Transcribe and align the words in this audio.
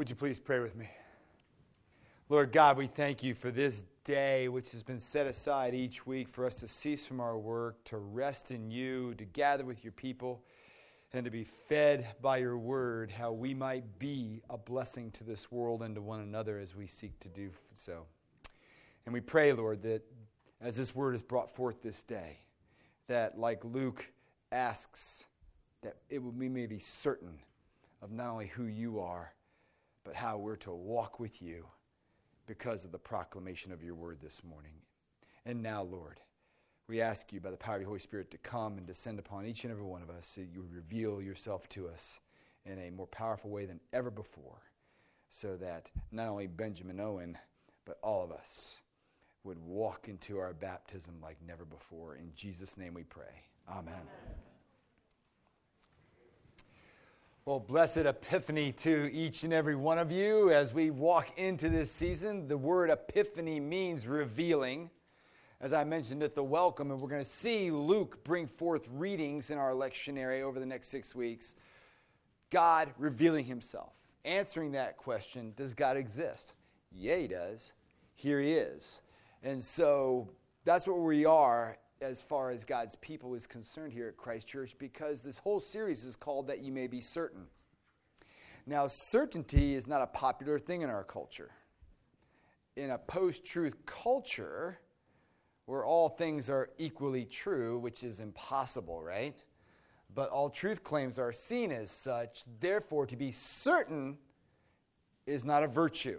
Would 0.00 0.08
you 0.08 0.16
please 0.16 0.38
pray 0.38 0.60
with 0.60 0.74
me? 0.76 0.88
Lord 2.30 2.52
God, 2.52 2.78
we 2.78 2.86
thank 2.86 3.22
you 3.22 3.34
for 3.34 3.50
this 3.50 3.84
day 4.02 4.48
which 4.48 4.72
has 4.72 4.82
been 4.82 4.98
set 4.98 5.26
aside 5.26 5.74
each 5.74 6.06
week 6.06 6.26
for 6.26 6.46
us 6.46 6.54
to 6.60 6.68
cease 6.68 7.04
from 7.04 7.20
our 7.20 7.36
work, 7.36 7.84
to 7.84 7.98
rest 7.98 8.50
in 8.50 8.70
you, 8.70 9.12
to 9.16 9.26
gather 9.26 9.62
with 9.62 9.84
your 9.84 9.92
people, 9.92 10.42
and 11.12 11.26
to 11.26 11.30
be 11.30 11.44
fed 11.44 12.06
by 12.22 12.38
your 12.38 12.56
word, 12.56 13.10
how 13.10 13.30
we 13.30 13.52
might 13.52 13.98
be 13.98 14.40
a 14.48 14.56
blessing 14.56 15.10
to 15.10 15.22
this 15.22 15.52
world 15.52 15.82
and 15.82 15.94
to 15.96 16.00
one 16.00 16.20
another 16.20 16.58
as 16.58 16.74
we 16.74 16.86
seek 16.86 17.20
to 17.20 17.28
do 17.28 17.50
so. 17.74 18.06
And 19.04 19.12
we 19.12 19.20
pray, 19.20 19.52
Lord, 19.52 19.82
that 19.82 20.00
as 20.62 20.78
this 20.78 20.94
word 20.94 21.14
is 21.14 21.20
brought 21.20 21.54
forth 21.54 21.82
this 21.82 22.02
day, 22.02 22.38
that 23.08 23.38
like 23.38 23.62
Luke 23.66 24.06
asks, 24.50 25.26
that 25.82 25.96
it, 26.08 26.20
we 26.20 26.48
may 26.48 26.64
be 26.64 26.78
certain 26.78 27.38
of 28.00 28.10
not 28.10 28.28
only 28.30 28.46
who 28.46 28.64
you 28.64 28.98
are, 28.98 29.34
but 30.10 30.16
how 30.16 30.36
we're 30.36 30.56
to 30.56 30.72
walk 30.72 31.20
with 31.20 31.40
you 31.40 31.64
because 32.44 32.84
of 32.84 32.90
the 32.90 32.98
proclamation 32.98 33.70
of 33.70 33.80
your 33.80 33.94
word 33.94 34.18
this 34.20 34.42
morning. 34.42 34.72
And 35.46 35.62
now, 35.62 35.84
Lord, 35.84 36.18
we 36.88 37.00
ask 37.00 37.32
you 37.32 37.38
by 37.38 37.52
the 37.52 37.56
power 37.56 37.76
of 37.76 37.82
your 37.82 37.86
Holy 37.90 38.00
Spirit 38.00 38.32
to 38.32 38.38
come 38.38 38.76
and 38.76 38.84
descend 38.84 39.20
upon 39.20 39.46
each 39.46 39.62
and 39.62 39.70
every 39.70 39.84
one 39.84 40.02
of 40.02 40.10
us 40.10 40.26
so 40.26 40.40
you 40.40 40.66
reveal 40.68 41.22
yourself 41.22 41.68
to 41.68 41.86
us 41.86 42.18
in 42.66 42.76
a 42.80 42.90
more 42.90 43.06
powerful 43.06 43.50
way 43.50 43.66
than 43.66 43.78
ever 43.92 44.10
before, 44.10 44.62
so 45.28 45.56
that 45.58 45.90
not 46.10 46.26
only 46.26 46.48
Benjamin 46.48 46.98
Owen, 46.98 47.38
but 47.84 47.98
all 48.02 48.24
of 48.24 48.32
us 48.32 48.80
would 49.44 49.60
walk 49.60 50.08
into 50.08 50.38
our 50.38 50.52
baptism 50.52 51.20
like 51.22 51.36
never 51.46 51.64
before. 51.64 52.16
In 52.16 52.32
Jesus' 52.34 52.76
name 52.76 52.94
we 52.94 53.04
pray. 53.04 53.44
Amen. 53.68 53.94
Amen. 53.94 54.49
Well, 57.46 57.58
blessed 57.58 57.98
epiphany 57.98 58.70
to 58.72 59.10
each 59.10 59.44
and 59.44 59.52
every 59.54 59.74
one 59.74 59.96
of 59.96 60.12
you 60.12 60.52
as 60.52 60.74
we 60.74 60.90
walk 60.90 61.38
into 61.38 61.70
this 61.70 61.90
season. 61.90 62.48
The 62.48 62.58
word 62.58 62.90
epiphany 62.90 63.58
means 63.58 64.06
revealing. 64.06 64.90
As 65.58 65.72
I 65.72 65.84
mentioned 65.84 66.22
at 66.22 66.34
the 66.34 66.44
welcome, 66.44 66.90
and 66.90 67.00
we're 67.00 67.08
going 67.08 67.24
to 67.24 67.28
see 67.28 67.70
Luke 67.70 68.22
bring 68.24 68.46
forth 68.46 68.86
readings 68.92 69.48
in 69.48 69.56
our 69.56 69.72
lectionary 69.72 70.42
over 70.42 70.60
the 70.60 70.66
next 70.66 70.88
six 70.88 71.14
weeks. 71.14 71.54
God 72.50 72.92
revealing 72.98 73.46
himself, 73.46 73.94
answering 74.26 74.72
that 74.72 74.98
question 74.98 75.54
Does 75.56 75.72
God 75.72 75.96
exist? 75.96 76.52
Yeah, 76.92 77.16
he 77.16 77.26
does. 77.26 77.72
Here 78.16 78.42
he 78.42 78.52
is. 78.52 79.00
And 79.42 79.64
so 79.64 80.28
that's 80.66 80.86
where 80.86 80.94
we 80.94 81.24
are 81.24 81.78
as 82.00 82.22
far 82.22 82.50
as 82.50 82.64
God's 82.64 82.96
people 82.96 83.34
is 83.34 83.46
concerned 83.46 83.92
here 83.92 84.08
at 84.08 84.16
Christ 84.16 84.46
Church 84.46 84.74
because 84.78 85.20
this 85.20 85.38
whole 85.38 85.60
series 85.60 86.02
is 86.04 86.16
called 86.16 86.46
That 86.46 86.60
You 86.60 86.72
May 86.72 86.86
Be 86.86 87.02
Certain. 87.02 87.46
Now, 88.66 88.86
certainty 88.86 89.74
is 89.74 89.86
not 89.86 90.00
a 90.00 90.06
popular 90.06 90.58
thing 90.58 90.82
in 90.82 90.88
our 90.88 91.04
culture. 91.04 91.50
In 92.76 92.90
a 92.90 92.98
post 92.98 93.44
truth 93.44 93.74
culture, 93.84 94.78
where 95.66 95.84
all 95.84 96.08
things 96.08 96.48
are 96.48 96.70
equally 96.78 97.24
true, 97.24 97.78
which 97.78 98.02
is 98.02 98.20
impossible, 98.20 99.02
right? 99.02 99.36
But 100.14 100.30
all 100.30 100.48
truth 100.48 100.82
claims 100.82 101.18
are 101.18 101.32
seen 101.32 101.70
as 101.70 101.90
such. 101.90 102.44
Therefore, 102.60 103.06
to 103.06 103.16
be 103.16 103.30
certain 103.30 104.16
is 105.26 105.44
not 105.44 105.62
a 105.62 105.68
virtue. 105.68 106.18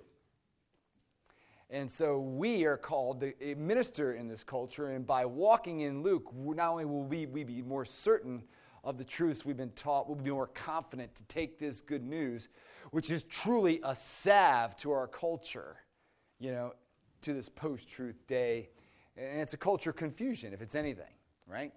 And 1.72 1.90
so 1.90 2.20
we 2.20 2.66
are 2.66 2.76
called 2.76 3.22
to 3.22 3.34
eh, 3.42 3.54
minister 3.58 4.14
in 4.14 4.28
this 4.28 4.44
culture. 4.44 4.90
And 4.90 5.08
by 5.08 5.26
walking 5.26 5.82
in 5.82 6.04
Luke, 6.04 6.30
not 6.36 6.70
only 6.70 6.84
will 6.84 7.04
we, 7.04 7.26
we 7.26 7.46
be 7.46 7.62
more 7.62 7.86
certain 7.86 8.44
of 8.84 8.98
the 8.98 9.06
truths 9.06 9.46
we've 9.46 9.56
been 9.56 9.72
taught, 9.72 10.08
we'll 10.08 10.18
be 10.18 10.32
more 10.32 10.48
confident 10.48 11.16
to 11.16 11.24
take 11.24 11.58
this 11.58 11.80
good 11.80 12.04
news, 12.04 12.50
which 12.92 13.10
is 13.10 13.24
truly 13.24 13.80
a 13.86 13.96
salve 13.96 14.76
to 14.78 14.92
our 14.92 15.08
culture, 15.08 15.78
you 16.40 16.52
know, 16.52 16.74
to 17.22 17.34
this 17.34 17.48
post 17.48 17.88
truth 17.88 18.28
day. 18.28 18.70
And 19.16 19.40
it's 19.40 19.54
a 19.54 19.58
culture 19.58 19.94
confusion, 19.94 20.52
if 20.54 20.62
it's 20.62 20.76
anything, 20.76 21.14
right? 21.48 21.72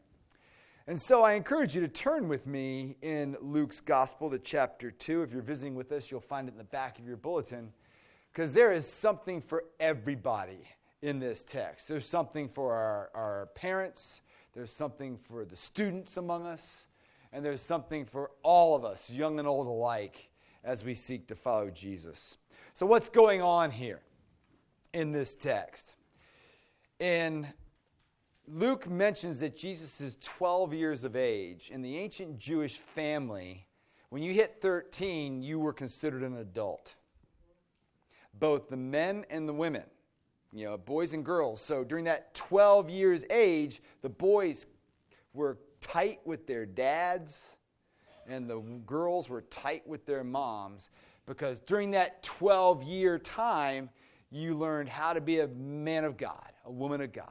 And 0.89 1.01
so 1.01 1.23
I 1.23 1.35
encourage 1.35 1.75
you 1.75 1.81
to 1.83 1.89
turn 1.89 2.27
with 2.27 2.49
me 2.49 2.97
in 3.01 3.37
Luke's 3.41 3.81
Gospel 3.81 4.29
to 4.31 4.41
chapter 4.41 4.91
2. 4.91 5.23
If 5.23 5.33
you're 5.33 5.41
visiting 5.41 5.77
with 5.77 5.93
us, 5.93 6.11
you'll 6.11 6.21
find 6.21 6.49
it 6.49 6.53
in 6.53 6.59
the 6.59 6.65
back 6.65 6.99
of 6.99 7.07
your 7.07 7.17
bulletin 7.17 7.73
because 8.35 8.53
there 8.53 8.73
is 8.73 8.85
something 8.85 9.41
for 9.41 9.65
everybody 9.79 10.59
in 11.03 11.21
this 11.21 11.45
text. 11.45 11.87
There's 11.87 12.07
something 12.07 12.49
for 12.49 12.75
our, 12.75 13.11
our 13.15 13.47
parents, 13.55 14.23
there's 14.55 14.73
something 14.73 15.19
for 15.19 15.45
the 15.45 15.55
students 15.55 16.17
among 16.17 16.45
us, 16.45 16.89
and 17.33 17.45
there's 17.45 17.61
something 17.61 18.05
for 18.05 18.33
all 18.43 18.75
of 18.75 18.85
us, 18.85 19.09
young 19.09 19.39
and 19.39 19.47
old 19.47 19.69
alike, 19.69 20.31
as 20.65 20.83
we 20.83 20.97
seek 20.97 21.29
to 21.29 21.37
follow 21.37 21.71
Jesus. 21.71 22.39
So, 22.73 22.87
what's 22.87 23.09
going 23.09 23.41
on 23.41 23.71
here 23.71 24.01
in 24.93 25.13
this 25.13 25.37
text? 25.37 25.95
In 26.99 27.47
Luke 28.49 28.91
mentions 28.91 29.41
that 29.41 29.57
Jesus 29.57 30.01
is 30.01 30.17
12 30.21 30.75
years 30.75 31.05
of 31.05 31.15
age. 31.15 31.71
In 31.73 31.83
the 31.83 31.99
ancient 31.99 32.39
Jewish 32.39 32.79
family, 32.79 33.67
when 34.09 34.23
you 34.23 34.33
hit 34.33 34.59
13, 34.61 35.41
you 35.41 35.61
were 35.61 35.73
considered 35.73 36.23
an 36.23 36.37
adult 36.39 36.95
both 38.39 38.69
the 38.69 38.77
men 38.77 39.25
and 39.31 39.49
the 39.49 39.53
women, 39.53 39.85
you 40.53 40.65
know, 40.65 40.77
boys 40.77 41.13
and 41.15 41.25
girls. 41.25 41.61
So 41.61 41.85
during 41.85 42.05
that 42.05 42.35
12 42.35 42.91
years 42.91 43.25
age, 43.31 43.83
the 44.03 44.09
boys 44.09 44.67
were 45.33 45.59
tight 45.81 46.21
with 46.25 46.47
their 46.47 46.67
dads 46.67 47.57
and 48.27 48.49
the 48.49 48.61
girls 48.87 49.29
were 49.29 49.43
tight 49.43 49.87
with 49.87 50.07
their 50.07 50.25
moms 50.25 50.89
because 51.27 51.61
during 51.61 51.91
that 51.93 52.23
12 52.23 52.83
year 52.83 53.19
time, 53.19 53.91
you 54.31 54.55
learned 54.55 54.89
how 54.89 55.13
to 55.13 55.21
be 55.21 55.41
a 55.41 55.49
man 55.49 56.05
of 56.05 56.17
God, 56.17 56.53
a 56.65 56.73
woman 56.73 57.01
of 57.01 57.13
God. 57.13 57.29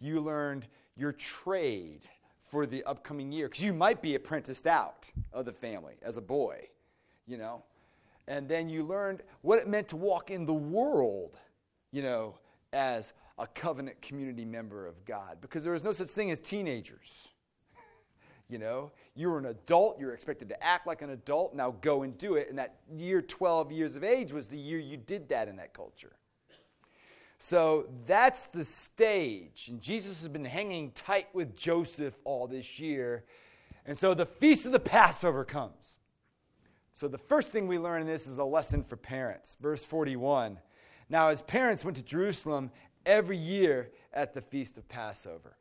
You 0.00 0.20
learned 0.20 0.66
your 0.96 1.12
trade 1.12 2.02
for 2.46 2.66
the 2.66 2.82
upcoming 2.84 3.30
year 3.30 3.48
because 3.48 3.62
you 3.62 3.74
might 3.74 4.00
be 4.00 4.14
apprenticed 4.14 4.66
out 4.66 5.10
of 5.32 5.44
the 5.44 5.52
family 5.52 5.94
as 6.02 6.16
a 6.16 6.22
boy, 6.22 6.68
you 7.26 7.36
know 7.36 7.62
and 8.28 8.46
then 8.46 8.68
you 8.68 8.84
learned 8.84 9.22
what 9.40 9.58
it 9.58 9.66
meant 9.66 9.88
to 9.88 9.96
walk 9.96 10.30
in 10.30 10.44
the 10.44 10.54
world, 10.54 11.40
you 11.90 12.02
know, 12.02 12.34
as 12.72 13.14
a 13.38 13.46
covenant 13.46 14.00
community 14.02 14.44
member 14.44 14.86
of 14.86 15.02
God. 15.06 15.38
Because 15.40 15.64
there 15.64 15.72
was 15.72 15.82
no 15.82 15.92
such 15.92 16.08
thing 16.08 16.30
as 16.30 16.38
teenagers. 16.38 17.28
You 18.50 18.56
know, 18.56 18.92
you 19.14 19.28
were 19.28 19.36
an 19.36 19.44
adult, 19.44 20.00
you're 20.00 20.14
expected 20.14 20.48
to 20.48 20.64
act 20.64 20.86
like 20.86 21.02
an 21.02 21.10
adult, 21.10 21.54
now 21.54 21.76
go 21.82 22.02
and 22.02 22.16
do 22.16 22.36
it. 22.36 22.48
And 22.48 22.58
that 22.58 22.76
year 22.90 23.20
12 23.20 23.70
years 23.72 23.94
of 23.94 24.02
age 24.02 24.32
was 24.32 24.46
the 24.46 24.56
year 24.56 24.78
you 24.78 24.96
did 24.96 25.28
that 25.28 25.48
in 25.48 25.56
that 25.56 25.74
culture. 25.74 26.16
So 27.38 27.90
that's 28.06 28.46
the 28.46 28.64
stage. 28.64 29.66
And 29.68 29.82
Jesus 29.82 30.20
has 30.20 30.28
been 30.28 30.46
hanging 30.46 30.92
tight 30.92 31.26
with 31.34 31.56
Joseph 31.56 32.14
all 32.24 32.46
this 32.46 32.78
year. 32.78 33.24
And 33.84 33.98
so 33.98 34.14
the 34.14 34.24
feast 34.24 34.64
of 34.64 34.72
the 34.72 34.80
Passover 34.80 35.44
comes. 35.44 35.98
So, 36.98 37.06
the 37.06 37.16
first 37.16 37.52
thing 37.52 37.68
we 37.68 37.78
learn 37.78 38.00
in 38.00 38.08
this 38.08 38.26
is 38.26 38.38
a 38.38 38.44
lesson 38.44 38.82
for 38.82 38.96
parents. 38.96 39.56
Verse 39.60 39.84
41. 39.84 40.58
Now, 41.08 41.28
his 41.28 41.42
parents 41.42 41.84
went 41.84 41.96
to 41.98 42.02
Jerusalem 42.02 42.72
every 43.06 43.36
year 43.36 43.92
at 44.12 44.34
the 44.34 44.42
feast 44.42 44.76
of 44.76 44.88
Passover. 44.88 45.56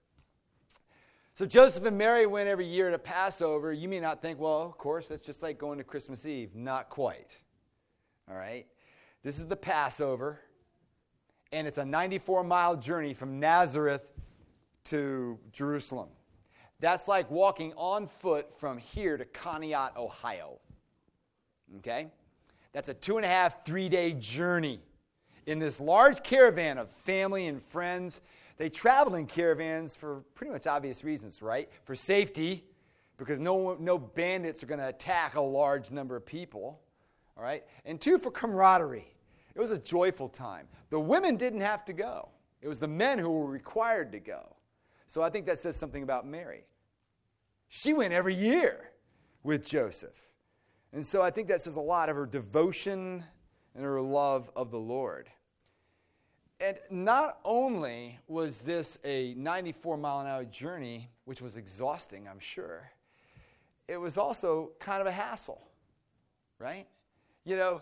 So, 1.35 1.45
Joseph 1.45 1.85
and 1.85 1.95
Mary 1.95 2.25
went 2.25 2.49
every 2.49 2.65
year 2.65 2.89
to 2.89 2.97
Passover. 2.97 3.71
You 3.71 3.87
may 3.87 3.99
not 3.99 4.19
think, 4.19 4.39
well, 4.39 4.63
of 4.63 4.79
course, 4.79 5.09
that's 5.09 5.21
just 5.21 5.43
like 5.43 5.59
going 5.59 5.77
to 5.77 5.83
Christmas 5.83 6.25
Eve. 6.25 6.55
Not 6.55 6.89
quite. 6.89 7.37
All 8.27 8.35
right? 8.35 8.65
This 9.21 9.37
is 9.37 9.45
the 9.45 9.55
Passover, 9.55 10.39
and 11.51 11.67
it's 11.67 11.77
a 11.77 11.85
94 11.85 12.45
mile 12.45 12.75
journey 12.75 13.13
from 13.13 13.39
Nazareth 13.39 14.11
to 14.85 15.37
Jerusalem. 15.51 16.09
That's 16.79 17.07
like 17.07 17.29
walking 17.29 17.73
on 17.77 18.07
foot 18.07 18.59
from 18.59 18.79
here 18.79 19.17
to 19.17 19.25
Conneaut, 19.25 19.97
Ohio. 19.97 20.57
Okay? 21.77 22.07
That's 22.73 22.89
a 22.89 22.93
two 22.93 23.17
and 23.17 23.25
a 23.25 23.29
half, 23.29 23.65
three 23.65 23.89
day 23.89 24.13
journey 24.13 24.79
in 25.45 25.59
this 25.59 25.79
large 25.79 26.23
caravan 26.23 26.77
of 26.77 26.89
family 26.89 27.47
and 27.47 27.61
friends. 27.61 28.21
They 28.57 28.69
traveled 28.69 29.15
in 29.15 29.27
caravans 29.27 29.95
for 29.95 30.23
pretty 30.35 30.51
much 30.51 30.67
obvious 30.67 31.03
reasons, 31.03 31.41
right? 31.41 31.69
For 31.83 31.95
safety, 31.95 32.65
because 33.17 33.39
no, 33.39 33.75
no 33.79 33.97
bandits 33.97 34.63
are 34.63 34.67
going 34.67 34.79
to 34.79 34.87
attack 34.87 35.35
a 35.35 35.41
large 35.41 35.91
number 35.91 36.15
of 36.15 36.25
people, 36.25 36.79
all 37.35 37.43
right? 37.43 37.63
And 37.85 37.99
two, 37.99 38.17
for 38.17 38.31
camaraderie. 38.31 39.07
It 39.55 39.59
was 39.59 39.71
a 39.71 39.77
joyful 39.77 40.29
time. 40.29 40.67
The 40.91 40.99
women 40.99 41.35
didn't 41.35 41.61
have 41.61 41.83
to 41.85 41.93
go, 41.93 42.29
it 42.61 42.67
was 42.67 42.79
the 42.79 42.87
men 42.87 43.17
who 43.19 43.29
were 43.29 43.47
required 43.47 44.11
to 44.11 44.19
go. 44.19 44.55
So 45.07 45.21
I 45.21 45.29
think 45.29 45.45
that 45.45 45.59
says 45.59 45.75
something 45.75 46.03
about 46.03 46.27
Mary. 46.27 46.65
She 47.69 47.93
went 47.93 48.13
every 48.13 48.35
year 48.35 48.91
with 49.43 49.65
Joseph. 49.65 50.26
And 50.93 51.05
so 51.05 51.21
I 51.21 51.29
think 51.29 51.47
that 51.49 51.61
says 51.61 51.75
a 51.75 51.81
lot 51.81 52.09
of 52.09 52.15
her 52.15 52.25
devotion 52.25 53.23
and 53.75 53.83
her 53.83 54.01
love 54.01 54.49
of 54.55 54.71
the 54.71 54.79
Lord. 54.79 55.29
And 56.59 56.77
not 56.89 57.39
only 57.45 58.19
was 58.27 58.59
this 58.59 58.97
a 59.03 59.33
94 59.35 59.97
mile 59.97 60.21
an 60.21 60.27
hour 60.27 60.45
journey, 60.45 61.09
which 61.25 61.41
was 61.41 61.55
exhausting, 61.55 62.27
I'm 62.27 62.39
sure, 62.39 62.89
it 63.87 63.97
was 63.97 64.17
also 64.17 64.71
kind 64.79 65.01
of 65.01 65.07
a 65.07 65.11
hassle, 65.11 65.61
right? 66.57 66.87
You 67.45 67.57
know, 67.57 67.81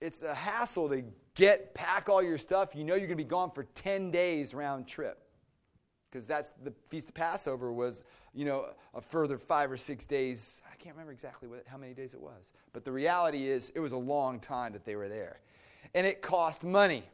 it's 0.00 0.22
a 0.22 0.34
hassle 0.34 0.88
to 0.90 1.02
get, 1.34 1.74
pack 1.74 2.08
all 2.08 2.22
your 2.22 2.38
stuff. 2.38 2.74
You 2.74 2.84
know 2.84 2.94
you're 2.94 3.08
going 3.08 3.18
to 3.18 3.24
be 3.24 3.24
gone 3.24 3.50
for 3.50 3.64
10 3.74 4.10
days 4.10 4.54
round 4.54 4.86
trip. 4.86 5.27
Because 6.10 6.26
that's 6.26 6.52
the 6.62 6.72
Feast 6.88 7.10
of 7.10 7.14
Passover 7.14 7.72
was, 7.72 8.02
you 8.34 8.44
know, 8.44 8.66
a 8.94 9.00
further 9.00 9.36
five 9.36 9.70
or 9.70 9.76
six 9.76 10.06
days. 10.06 10.60
I 10.70 10.74
can't 10.76 10.94
remember 10.94 11.12
exactly 11.12 11.48
what, 11.48 11.64
how 11.66 11.76
many 11.76 11.92
days 11.92 12.14
it 12.14 12.20
was. 12.20 12.52
But 12.72 12.84
the 12.84 12.92
reality 12.92 13.48
is, 13.48 13.70
it 13.74 13.80
was 13.80 13.92
a 13.92 13.98
long 13.98 14.40
time 14.40 14.72
that 14.72 14.84
they 14.84 14.96
were 14.96 15.08
there. 15.08 15.40
And 15.94 16.06
it 16.06 16.22
cost 16.22 16.64
money. 16.64 17.04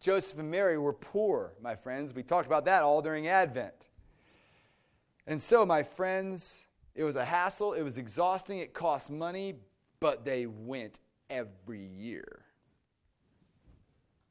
Joseph 0.00 0.38
and 0.38 0.50
Mary 0.50 0.76
were 0.76 0.92
poor, 0.92 1.52
my 1.62 1.74
friends. 1.74 2.14
We 2.14 2.22
talked 2.22 2.46
about 2.46 2.66
that 2.66 2.82
all 2.82 3.00
during 3.00 3.28
Advent. 3.28 3.74
And 5.26 5.40
so, 5.40 5.64
my 5.64 5.82
friends, 5.82 6.66
it 6.94 7.04
was 7.04 7.16
a 7.16 7.24
hassle, 7.24 7.72
it 7.72 7.82
was 7.82 7.98
exhausting, 7.98 8.58
it 8.58 8.72
cost 8.72 9.10
money, 9.10 9.54
but 9.98 10.24
they 10.24 10.46
went 10.46 10.98
every 11.28 11.84
year 11.84 12.42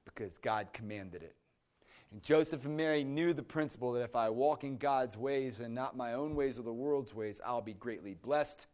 because 0.05 0.37
God 0.37 0.69
commanded 0.71 1.21
it. 1.21 1.35
And 2.15 2.23
Joseph 2.23 2.63
and 2.63 2.77
Mary 2.77 3.03
knew 3.03 3.33
the 3.33 3.43
principle 3.43 3.91
that 3.91 4.03
if 4.03 4.15
I 4.15 4.29
walk 4.29 4.63
in 4.63 4.77
God's 4.77 5.17
ways 5.17 5.59
and 5.59 5.75
not 5.75 5.97
my 5.97 6.13
own 6.13 6.33
ways 6.33 6.57
or 6.57 6.61
the 6.61 6.71
world's 6.71 7.13
ways, 7.13 7.41
I'll 7.45 7.59
be 7.59 7.73
greatly 7.73 8.13
blessed. 8.13 8.67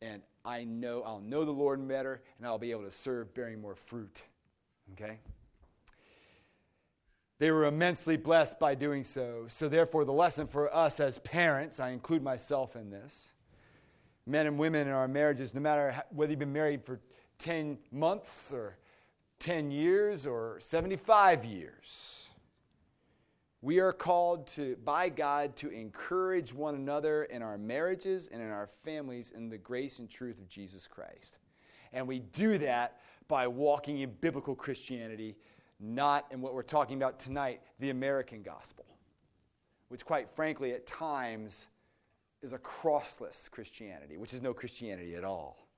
And 0.00 0.22
I 0.42 0.64
know 0.64 1.02
I'll 1.02 1.20
know 1.20 1.44
the 1.44 1.50
Lord 1.50 1.86
better 1.86 2.22
and 2.38 2.46
I'll 2.46 2.56
be 2.56 2.70
able 2.70 2.84
to 2.84 2.90
serve 2.90 3.34
bearing 3.34 3.60
more 3.60 3.74
fruit. 3.74 4.22
Okay? 4.94 5.18
They 7.40 7.50
were 7.50 7.66
immensely 7.66 8.16
blessed 8.16 8.58
by 8.58 8.74
doing 8.74 9.04
so. 9.04 9.44
So, 9.48 9.68
therefore, 9.68 10.06
the 10.06 10.12
lesson 10.14 10.46
for 10.46 10.74
us 10.74 11.00
as 11.00 11.18
parents, 11.18 11.78
I 11.78 11.90
include 11.90 12.22
myself 12.22 12.74
in 12.74 12.88
this, 12.88 13.34
men 14.26 14.46
and 14.46 14.58
women 14.58 14.88
in 14.88 14.94
our 14.94 15.08
marriages, 15.08 15.52
no 15.52 15.60
matter 15.60 16.02
whether 16.08 16.32
you've 16.32 16.38
been 16.38 16.54
married 16.54 16.86
for 16.86 17.00
10 17.36 17.76
months 17.92 18.50
or 18.50 18.78
10 19.44 19.70
years 19.70 20.24
or 20.24 20.56
75 20.58 21.44
years, 21.44 22.28
we 23.60 23.78
are 23.78 23.92
called 23.92 24.46
to, 24.46 24.74
by 24.86 25.10
God 25.10 25.54
to 25.56 25.68
encourage 25.68 26.54
one 26.54 26.74
another 26.74 27.24
in 27.24 27.42
our 27.42 27.58
marriages 27.58 28.30
and 28.32 28.40
in 28.40 28.48
our 28.48 28.70
families 28.86 29.32
in 29.36 29.50
the 29.50 29.58
grace 29.58 29.98
and 29.98 30.08
truth 30.08 30.38
of 30.38 30.48
Jesus 30.48 30.86
Christ. 30.86 31.40
And 31.92 32.08
we 32.08 32.20
do 32.20 32.56
that 32.56 33.02
by 33.28 33.46
walking 33.46 33.98
in 34.00 34.12
biblical 34.22 34.54
Christianity 34.54 35.36
not 35.78 36.24
in 36.30 36.40
what 36.40 36.54
we're 36.54 36.62
talking 36.62 36.96
about 36.96 37.18
tonight, 37.18 37.60
the 37.80 37.90
American 37.90 38.42
gospel, 38.42 38.86
which, 39.88 40.06
quite 40.06 40.30
frankly, 40.34 40.72
at 40.72 40.86
times 40.86 41.66
is 42.40 42.54
a 42.54 42.58
crossless 42.58 43.50
Christianity, 43.50 44.16
which 44.16 44.32
is 44.32 44.40
no 44.40 44.54
Christianity 44.54 45.16
at 45.16 45.24
all. 45.24 45.68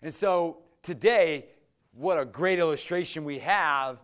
And 0.00 0.14
so 0.14 0.62
today, 0.82 1.48
what 1.98 2.18
a 2.18 2.24
great 2.24 2.58
illustration 2.58 3.24
we 3.24 3.40
have 3.40 3.98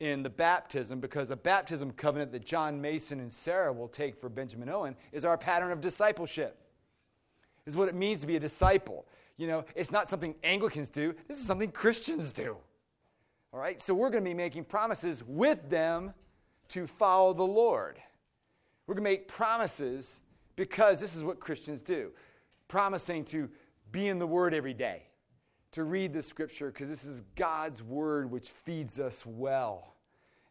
in 0.00 0.22
the 0.22 0.30
baptism, 0.30 1.00
because 1.00 1.28
the 1.28 1.36
baptism 1.36 1.90
covenant 1.92 2.30
that 2.32 2.44
John 2.44 2.80
Mason 2.80 3.18
and 3.20 3.32
Sarah 3.32 3.72
will 3.72 3.88
take 3.88 4.20
for 4.20 4.28
Benjamin 4.28 4.68
Owen 4.68 4.94
is 5.12 5.24
our 5.24 5.36
pattern 5.36 5.72
of 5.72 5.80
discipleship. 5.80 6.56
Is 7.66 7.76
what 7.76 7.88
it 7.88 7.94
means 7.94 8.20
to 8.20 8.26
be 8.26 8.36
a 8.36 8.40
disciple. 8.40 9.06
You 9.36 9.46
know, 9.46 9.64
it's 9.74 9.90
not 9.90 10.08
something 10.08 10.34
Anglicans 10.44 10.88
do, 10.88 11.14
this 11.26 11.38
is 11.38 11.46
something 11.46 11.70
Christians 11.70 12.32
do. 12.32 12.56
All 13.52 13.60
right, 13.60 13.80
so 13.80 13.94
we're 13.94 14.10
going 14.10 14.22
to 14.22 14.30
be 14.30 14.34
making 14.34 14.64
promises 14.64 15.24
with 15.26 15.70
them 15.70 16.12
to 16.68 16.86
follow 16.86 17.32
the 17.32 17.42
Lord. 17.42 17.98
We're 18.86 18.94
going 18.94 19.04
to 19.04 19.10
make 19.10 19.26
promises 19.26 20.20
because 20.54 21.00
this 21.00 21.16
is 21.16 21.24
what 21.24 21.40
Christians 21.40 21.80
do 21.82 22.10
promising 22.68 23.24
to 23.24 23.48
be 23.90 24.08
in 24.08 24.18
the 24.18 24.26
Word 24.26 24.52
every 24.52 24.74
day, 24.74 25.07
to 25.72 25.84
read 25.84 26.12
the 26.12 26.22
Scripture, 26.22 26.70
because 26.70 26.88
this 26.88 27.04
is 27.04 27.22
God's 27.36 27.82
Word 27.82 28.30
which 28.30 28.48
feeds 28.48 28.98
us 28.98 29.24
well. 29.26 29.94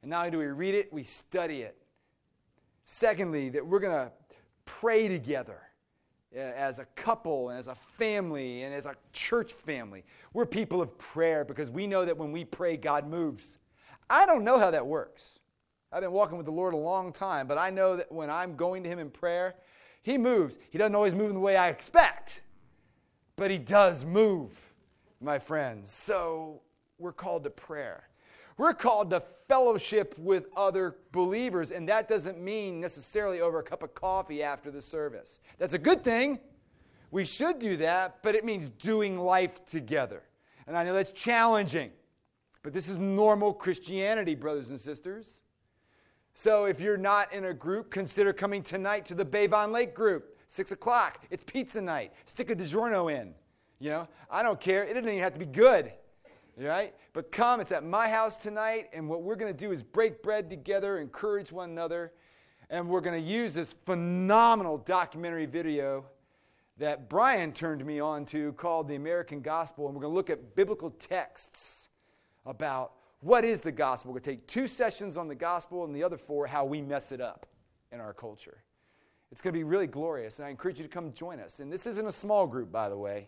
And 0.02 0.12
not 0.12 0.20
only 0.20 0.32
do 0.32 0.38
we 0.38 0.46
read 0.46 0.76
it, 0.76 0.94
we 0.94 1.04
study 1.04 1.62
it. 1.62 1.78
Secondly, 2.86 3.50
that 3.50 3.66
we're 3.66 3.80
going 3.80 4.08
to 4.08 4.12
pray 4.66 5.08
together 5.08 5.60
eh, 6.36 6.40
as 6.40 6.80
a 6.80 6.86
couple 6.96 7.50
and 7.50 7.58
as 7.58 7.68
a 7.68 7.76
family 7.76 8.64
and 8.64 8.74
as 8.74 8.86
a 8.86 8.96
church 9.12 9.54
family. 9.54 10.04
We're 10.34 10.46
people 10.46 10.82
of 10.82 10.98
prayer 10.98 11.44
because 11.44 11.72
we 11.72 11.88
know 11.88 12.06
that 12.06 12.18
when 12.18 12.32
we 12.32 12.46
pray, 12.46 12.78
God 12.78 13.08
moves. 13.08 13.58
I 14.10 14.26
don't 14.26 14.44
know 14.44 14.60
how 14.60 14.72
that 14.72 14.86
works. 14.86 15.40
I've 15.92 16.02
been 16.02 16.12
walking 16.12 16.38
with 16.38 16.46
the 16.46 16.52
Lord 16.52 16.74
a 16.74 16.78
long 16.78 17.14
time, 17.14 17.48
but 17.48 17.58
I 17.58 17.70
know 17.70 17.96
that 17.96 18.12
when 18.12 18.30
I'm 18.30 18.56
going 18.56 18.84
to 18.84 18.90
Him 18.90 19.00
in 19.00 19.10
prayer, 19.10 19.56
He 20.04 20.18
moves. 20.18 20.60
He 20.70 20.78
doesn't 20.78 20.96
always 20.96 21.16
move 21.16 21.30
in 21.30 21.34
the 21.34 21.42
way 21.42 21.56
I 21.56 21.70
expect, 21.70 22.42
but 23.36 23.50
He 23.50 23.58
does 23.58 24.04
move, 24.06 24.52
my 25.22 25.40
friends. 25.40 25.92
So 25.92 26.62
we're 26.98 27.14
called 27.14 27.44
to 27.46 27.50
prayer. 27.50 28.10
We're 28.58 28.74
called 28.74 29.12
to 29.12 29.24
fellowship 29.48 30.16
with 30.18 30.48
other 30.56 30.96
believers, 31.12 31.72
and 31.72 31.88
that 31.90 32.10
doesn't 32.10 32.40
mean 32.40 32.82
necessarily 32.82 33.40
over 33.40 33.60
a 33.60 33.64
cup 33.64 33.84
of 33.84 33.94
coffee 33.94 34.42
after 34.42 34.72
the 34.72 34.82
service. 34.82 35.40
That's 35.60 35.74
a 35.74 35.80
good 35.80 36.04
thing. 36.04 36.40
We 37.12 37.24
should 37.24 37.60
do 37.60 37.78
that, 37.78 38.18
but 38.24 38.36
it 38.36 38.44
means 38.44 38.70
doing 38.70 39.18
life 39.18 39.64
together. 39.66 40.24
And 40.66 40.76
I 40.76 40.84
know 40.84 40.94
that's 40.94 41.12
challenging, 41.12 41.92
but 42.64 42.74
this 42.74 42.90
is 42.90 42.98
normal 42.98 43.54
Christianity, 43.54 44.36
brothers 44.36 44.70
and 44.70 44.80
sisters. 44.80 45.44
So 46.34 46.66
if 46.66 46.82
you're 46.82 46.98
not 46.98 47.32
in 47.32 47.46
a 47.46 47.54
group, 47.54 47.90
consider 47.90 48.34
coming 48.34 48.62
tonight 48.62 49.06
to 49.06 49.16
the 49.16 49.28
Avon 49.38 49.72
Lake 49.72 49.96
group, 49.96 50.38
6 50.50 50.72
o'clock. 50.72 51.24
It's 51.30 51.44
pizza 51.46 51.80
night. 51.80 52.12
Stick 52.26 52.50
a 52.50 52.56
DiGiorno 52.56 53.12
in. 53.12 53.34
You 53.80 53.92
know, 53.92 54.08
I 54.30 54.44
don't 54.44 54.60
care. 54.60 54.84
It 54.84 54.94
doesn't 54.94 55.08
even 55.08 55.22
have 55.22 55.34
to 55.34 55.40
be 55.40 55.46
good 55.46 55.92
right? 56.66 56.96
But 57.14 57.32
come, 57.32 57.60
it's 57.60 57.72
at 57.72 57.84
my 57.84 58.08
house 58.08 58.38
tonight, 58.38 58.90
and 58.94 59.08
what 59.08 59.22
we're 59.22 59.36
going 59.36 59.54
to 59.54 59.58
do 59.58 59.72
is 59.72 59.84
break 59.84 60.24
bread 60.24 60.50
together, 60.50 60.98
encourage 60.98 61.52
one 61.52 61.70
another, 61.70 62.12
and 62.70 62.88
we're 62.90 63.02
going 63.02 63.22
to 63.22 63.30
use 63.30 63.54
this 63.54 63.74
phenomenal 63.86 64.78
documentary 64.80 65.46
video 65.46 66.06
that 66.78 67.10
Brian 67.10 67.52
turned 67.54 67.86
me 67.86 68.00
on 68.00 68.26
to 68.26 68.54
called 68.54 68.88
The 68.88 68.96
American 68.96 69.42
Gospel, 69.42 69.88
and 69.88 69.96
we're 69.96 70.02
going 70.02 70.12
to 70.12 70.16
look 70.16 70.30
at 70.30 70.56
biblical 70.56 70.92
texts 70.92 71.90
about 72.46 72.94
what 73.22 73.44
is 73.44 73.62
the 73.62 73.72
gospel. 73.72 74.12
We're 74.12 74.20
going 74.20 74.24
to 74.24 74.30
take 74.32 74.48
two 74.48 74.68
sessions 74.68 75.18
on 75.18 75.28
the 75.28 75.36
gospel 75.36 75.86
and 75.86 75.96
the 75.96 76.04
other 76.04 76.18
four 76.18 76.46
how 76.46 76.66
we 76.66 76.82
mess 76.82 77.12
it 77.12 77.22
up 77.22 77.48
in 77.92 78.00
our 78.00 78.14
culture. 78.14 78.64
It's 79.32 79.42
going 79.42 79.54
to 79.54 79.58
be 79.58 79.64
really 79.64 79.88
glorious, 79.88 80.40
and 80.40 80.48
I 80.48 80.50
encourage 80.50 80.78
you 80.78 80.84
to 80.84 80.90
come 80.90 81.12
join 81.14 81.40
us. 81.40 81.60
And 81.60 81.72
this 81.72 81.88
isn't 81.88 82.06
a 82.06 82.12
small 82.12 82.48
group, 82.48 82.72
by 82.72 82.90
the 82.90 82.98
way, 82.98 83.28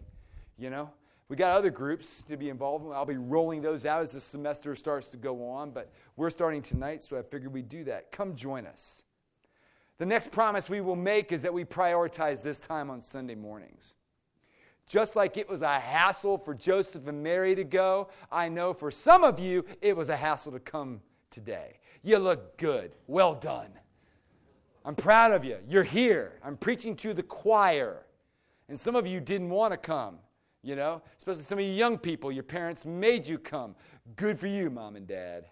you 0.60 0.70
know. 0.70 0.90
We 1.30 1.36
got 1.36 1.56
other 1.56 1.70
groups 1.70 2.24
to 2.24 2.38
be 2.38 2.50
involved 2.50 2.86
in. 2.86 2.92
I'll 2.92 3.06
be 3.06 3.18
rolling 3.18 3.62
those 3.62 3.86
out 3.86 4.02
as 4.02 4.14
the 4.14 4.20
semester 4.20 4.76
starts 4.76 5.10
to 5.10 5.18
go 5.18 5.48
on, 5.48 5.70
but 5.70 5.92
we're 6.16 6.32
starting 6.32 6.64
tonight, 6.64 7.04
so 7.04 7.20
I 7.20 7.22
figured 7.22 7.54
we'd 7.54 7.70
do 7.70 7.84
that. 7.84 8.12
Come 8.12 8.36
join 8.36 8.66
us. 8.66 9.04
The 10.00 10.08
next 10.08 10.32
promise 10.32 10.70
we 10.70 10.82
will 10.82 10.96
make 10.96 11.32
is 11.32 11.44
that 11.44 11.54
we 11.54 11.66
prioritize 11.66 12.42
this 12.42 12.58
time 12.60 12.90
on 12.90 13.02
Sunday 13.02 13.36
mornings. 13.36 13.94
Just 14.88 15.16
like 15.16 15.38
it 15.38 15.48
was 15.48 15.62
a 15.62 15.80
hassle 15.80 16.40
for 16.40 16.56
Joseph 16.56 17.08
and 17.08 17.22
Mary 17.22 17.54
to 17.54 17.64
go, 17.64 18.10
I 18.32 18.50
know 18.50 18.74
for 18.74 18.90
some 18.90 19.24
of 19.24 19.40
you 19.40 19.66
it 19.82 19.96
was 19.96 20.10
a 20.10 20.16
hassle 20.16 20.52
to 20.54 20.60
come 20.60 21.02
today. 21.30 21.80
You 22.02 22.18
look 22.18 22.58
good. 22.58 22.96
Well 23.06 23.36
done. 23.36 23.70
I'm 24.84 24.96
proud 24.96 25.32
of 25.32 25.46
you. 25.46 25.58
You're 25.68 25.84
here. 25.84 26.40
I'm 26.44 26.58
preaching 26.58 26.96
to 26.98 27.14
the 27.14 27.22
choir. 27.22 28.06
And 28.68 28.80
some 28.80 28.96
of 28.96 29.06
you 29.06 29.20
didn't 29.20 29.50
want 29.50 29.74
to 29.74 29.78
come. 29.78 30.18
You 30.62 30.76
know, 30.76 31.02
especially 31.18 31.44
some 31.44 31.60
of 31.60 31.66
you 31.66 31.72
young 31.72 31.98
people, 31.98 32.32
your 32.32 32.44
parents 32.44 32.86
made 32.86 33.26
you 33.26 33.38
come. 33.38 33.76
Good 34.16 34.38
for 34.38 34.48
you, 34.48 34.70
mom 34.70 34.96
and 34.96 35.08
dad. 35.08 35.46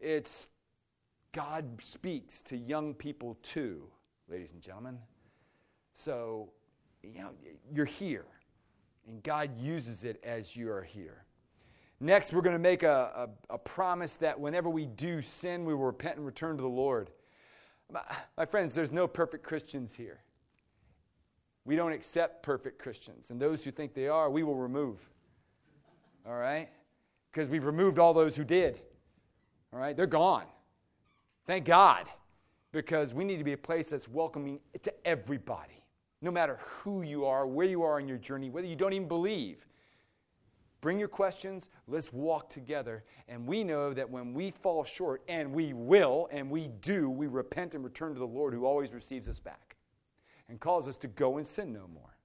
it's 0.00 0.48
God 1.32 1.80
speaks 1.82 2.40
to 2.42 2.56
young 2.56 2.94
people 2.94 3.36
too, 3.42 3.88
ladies 4.28 4.52
and 4.52 4.62
gentlemen. 4.62 4.98
So, 5.92 6.50
you 7.02 7.20
know, 7.20 7.30
you're 7.72 7.84
here, 7.84 8.26
and 9.08 9.22
God 9.22 9.58
uses 9.58 10.04
it 10.04 10.20
as 10.22 10.54
you 10.54 10.70
are 10.70 10.82
here. 10.82 11.24
Next, 11.98 12.32
we're 12.32 12.42
going 12.42 12.54
to 12.54 12.58
make 12.60 12.82
a, 12.82 13.28
a, 13.50 13.54
a, 13.54 13.58
promise 13.58 14.16
that 14.16 14.38
whenever 14.38 14.68
we 14.68 14.84
do 14.84 15.22
sin, 15.22 15.64
we 15.64 15.74
will 15.74 15.84
repent 15.84 16.16
and 16.16 16.26
return 16.26 16.56
to 16.56 16.62
the 16.62 16.68
Lord. 16.68 17.10
My, 17.90 18.02
my 18.36 18.44
friends, 18.44 18.74
there's 18.74 18.92
no 18.92 19.08
perfect 19.08 19.42
Christians 19.42 19.94
here. 19.94 20.20
We 21.66 21.74
don't 21.74 21.92
accept 21.92 22.44
perfect 22.44 22.78
Christians. 22.78 23.30
And 23.30 23.40
those 23.40 23.64
who 23.64 23.72
think 23.72 23.92
they 23.92 24.06
are, 24.06 24.30
we 24.30 24.44
will 24.44 24.54
remove. 24.54 25.00
All 26.24 26.36
right? 26.36 26.68
Because 27.32 27.48
we've 27.48 27.64
removed 27.64 27.98
all 27.98 28.14
those 28.14 28.36
who 28.36 28.44
did. 28.44 28.80
All 29.72 29.80
right? 29.80 29.96
They're 29.96 30.06
gone. 30.06 30.46
Thank 31.44 31.64
God. 31.64 32.06
Because 32.70 33.12
we 33.12 33.24
need 33.24 33.38
to 33.38 33.44
be 33.44 33.52
a 33.52 33.58
place 33.58 33.88
that's 33.88 34.08
welcoming 34.08 34.60
to 34.80 34.94
everybody, 35.04 35.82
no 36.22 36.30
matter 36.30 36.60
who 36.62 37.02
you 37.02 37.24
are, 37.24 37.48
where 37.48 37.66
you 37.66 37.82
are 37.82 37.98
in 37.98 38.06
your 38.06 38.18
journey, 38.18 38.48
whether 38.48 38.66
you 38.66 38.76
don't 38.76 38.92
even 38.92 39.08
believe. 39.08 39.66
Bring 40.80 41.00
your 41.00 41.08
questions. 41.08 41.70
Let's 41.88 42.12
walk 42.12 42.48
together. 42.48 43.02
And 43.28 43.44
we 43.44 43.64
know 43.64 43.92
that 43.92 44.08
when 44.08 44.32
we 44.34 44.52
fall 44.52 44.84
short, 44.84 45.22
and 45.26 45.52
we 45.52 45.72
will, 45.72 46.28
and 46.30 46.48
we 46.48 46.68
do, 46.80 47.10
we 47.10 47.26
repent 47.26 47.74
and 47.74 47.82
return 47.82 48.12
to 48.12 48.20
the 48.20 48.26
Lord 48.26 48.54
who 48.54 48.66
always 48.66 48.92
receives 48.92 49.28
us 49.28 49.40
back 49.40 49.65
and 50.48 50.60
calls 50.60 50.86
us 50.86 50.96
to 50.98 51.08
go 51.08 51.38
and 51.38 51.46
sin 51.46 51.72
no 51.72 51.88
more. 51.92 52.16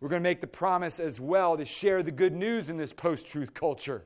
We're 0.00 0.08
going 0.08 0.22
to 0.22 0.28
make 0.28 0.40
the 0.40 0.46
promise 0.46 1.00
as 1.00 1.20
well 1.20 1.56
to 1.56 1.64
share 1.64 2.02
the 2.02 2.12
good 2.12 2.34
news 2.34 2.68
in 2.68 2.76
this 2.76 2.92
post 2.92 3.26
truth 3.26 3.52
culture. 3.52 4.04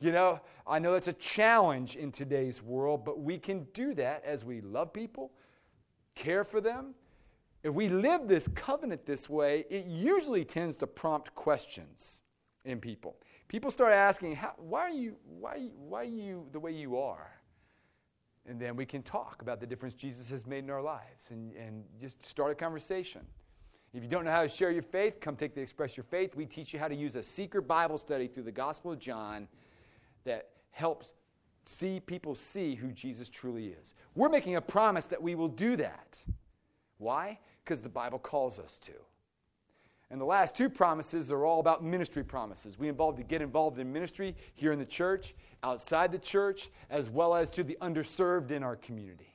You 0.00 0.12
know, 0.12 0.40
I 0.66 0.78
know 0.78 0.92
that's 0.92 1.08
a 1.08 1.12
challenge 1.14 1.96
in 1.96 2.12
today's 2.12 2.62
world, 2.62 3.04
but 3.04 3.20
we 3.20 3.38
can 3.38 3.66
do 3.74 3.94
that 3.94 4.24
as 4.24 4.44
we 4.44 4.60
love 4.60 4.92
people, 4.92 5.32
care 6.14 6.44
for 6.44 6.60
them. 6.60 6.94
If 7.64 7.74
we 7.74 7.88
live 7.88 8.28
this 8.28 8.48
covenant 8.54 9.06
this 9.06 9.28
way, 9.28 9.64
it 9.68 9.86
usually 9.86 10.44
tends 10.44 10.76
to 10.76 10.86
prompt 10.86 11.34
questions 11.34 12.22
in 12.64 12.80
people. 12.80 13.16
People 13.48 13.70
start 13.70 13.92
asking, 13.92 14.38
why, 14.56 14.82
are 14.82 14.90
you, 14.90 15.16
why, 15.24 15.68
why 15.76 16.02
are 16.02 16.04
you 16.04 16.46
the 16.52 16.60
way 16.60 16.72
you 16.72 16.98
are? 16.98 17.32
And 18.48 18.58
then 18.58 18.76
we 18.76 18.86
can 18.86 19.02
talk 19.02 19.42
about 19.42 19.60
the 19.60 19.66
difference 19.66 19.94
Jesus 19.94 20.30
has 20.30 20.46
made 20.46 20.64
in 20.64 20.70
our 20.70 20.82
lives 20.82 21.30
and, 21.30 21.52
and 21.54 21.84
just 22.00 22.24
start 22.24 22.50
a 22.50 22.54
conversation. 22.54 23.20
If 23.92 24.02
you 24.02 24.08
don't 24.08 24.24
know 24.24 24.30
how 24.30 24.42
to 24.42 24.48
share 24.48 24.70
your 24.70 24.82
faith, 24.82 25.20
come 25.20 25.36
take 25.36 25.54
the 25.54 25.60
Express 25.60 25.96
Your 25.96 26.04
Faith. 26.04 26.34
We 26.34 26.46
teach 26.46 26.72
you 26.72 26.78
how 26.78 26.88
to 26.88 26.94
use 26.94 27.16
a 27.16 27.22
secret 27.22 27.62
Bible 27.62 27.98
study 27.98 28.26
through 28.26 28.44
the 28.44 28.52
Gospel 28.52 28.92
of 28.92 28.98
John 28.98 29.48
that 30.24 30.48
helps 30.70 31.14
see 31.64 32.00
people 32.00 32.34
see 32.34 32.74
who 32.74 32.92
Jesus 32.92 33.28
truly 33.28 33.68
is. 33.68 33.94
We're 34.14 34.28
making 34.28 34.56
a 34.56 34.60
promise 34.60 35.06
that 35.06 35.22
we 35.22 35.34
will 35.34 35.48
do 35.48 35.76
that. 35.76 36.18
Why? 36.98 37.38
Because 37.64 37.80
the 37.80 37.88
Bible 37.88 38.18
calls 38.18 38.58
us 38.58 38.78
to. 38.78 38.92
And 40.10 40.20
the 40.20 40.24
last 40.24 40.56
two 40.56 40.70
promises 40.70 41.30
are 41.30 41.44
all 41.44 41.60
about 41.60 41.84
ministry 41.84 42.24
promises. 42.24 42.78
We 42.78 42.88
involved 42.88 43.18
to 43.18 43.24
get 43.24 43.42
involved 43.42 43.78
in 43.78 43.92
ministry 43.92 44.34
here 44.54 44.72
in 44.72 44.78
the 44.78 44.86
church, 44.86 45.34
outside 45.62 46.12
the 46.12 46.18
church, 46.18 46.70
as 46.88 47.10
well 47.10 47.34
as 47.34 47.50
to 47.50 47.62
the 47.62 47.76
underserved 47.82 48.50
in 48.50 48.62
our 48.62 48.76
community. 48.76 49.34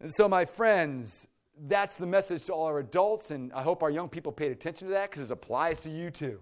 And 0.00 0.12
so, 0.12 0.28
my 0.28 0.44
friends, 0.44 1.28
that's 1.66 1.96
the 1.96 2.06
message 2.06 2.44
to 2.46 2.52
all 2.52 2.66
our 2.66 2.80
adults, 2.80 3.30
and 3.30 3.52
I 3.52 3.62
hope 3.62 3.82
our 3.82 3.90
young 3.90 4.08
people 4.08 4.32
paid 4.32 4.50
attention 4.50 4.88
to 4.88 4.94
that 4.94 5.10
because 5.10 5.30
it 5.30 5.32
applies 5.32 5.80
to 5.80 5.90
you 5.90 6.10
too. 6.10 6.40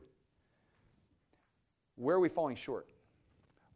Where 1.96 2.16
are 2.16 2.20
we 2.20 2.28
falling 2.28 2.56
short? 2.56 2.88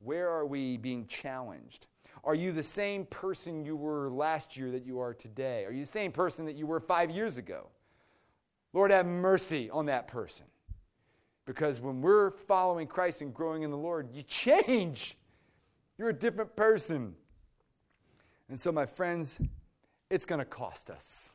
Where 0.00 0.31
are 0.31 0.47
we 0.47 0.79
being 0.79 1.07
challenged? 1.07 1.87
Are 2.25 2.35
you 2.35 2.53
the 2.53 2.62
same 2.62 3.07
person 3.07 3.65
you 3.65 3.77
were 3.77 4.11
last 4.11 4.57
year 4.57 4.71
that 4.71 4.85
you 4.85 4.99
are 4.99 5.15
today? 5.15 5.65
Are 5.65 5.73
you 5.73 5.85
the 5.85 5.91
same 5.91 6.12
person 6.12 6.45
that 6.47 6.57
you 6.57 6.67
were 6.67 6.81
five 6.81 7.11
years 7.11 7.39
ago? 7.39 7.69
Lord, 8.73 8.91
have 8.91 9.07
mercy 9.07 9.71
on 9.71 9.87
that 9.87 10.09
person. 10.09 10.47
Because 11.47 11.81
when 11.81 12.00
we're 12.00 12.31
following 12.31 12.87
Christ 12.87 13.23
and 13.23 13.35
growing 13.35 13.62
in 13.62 13.71
the 13.71 13.77
Lord, 13.77 14.09
you 14.12 14.23
change. 14.23 15.17
You're 15.99 16.11
a 16.11 16.15
different 16.15 16.55
person. 16.55 17.15
And 18.49 18.59
so, 18.59 18.71
my 18.71 18.87
friends, 18.87 19.39
it's 20.11 20.25
going 20.25 20.39
to 20.39 20.45
cost 20.45 20.91
us. 20.91 21.35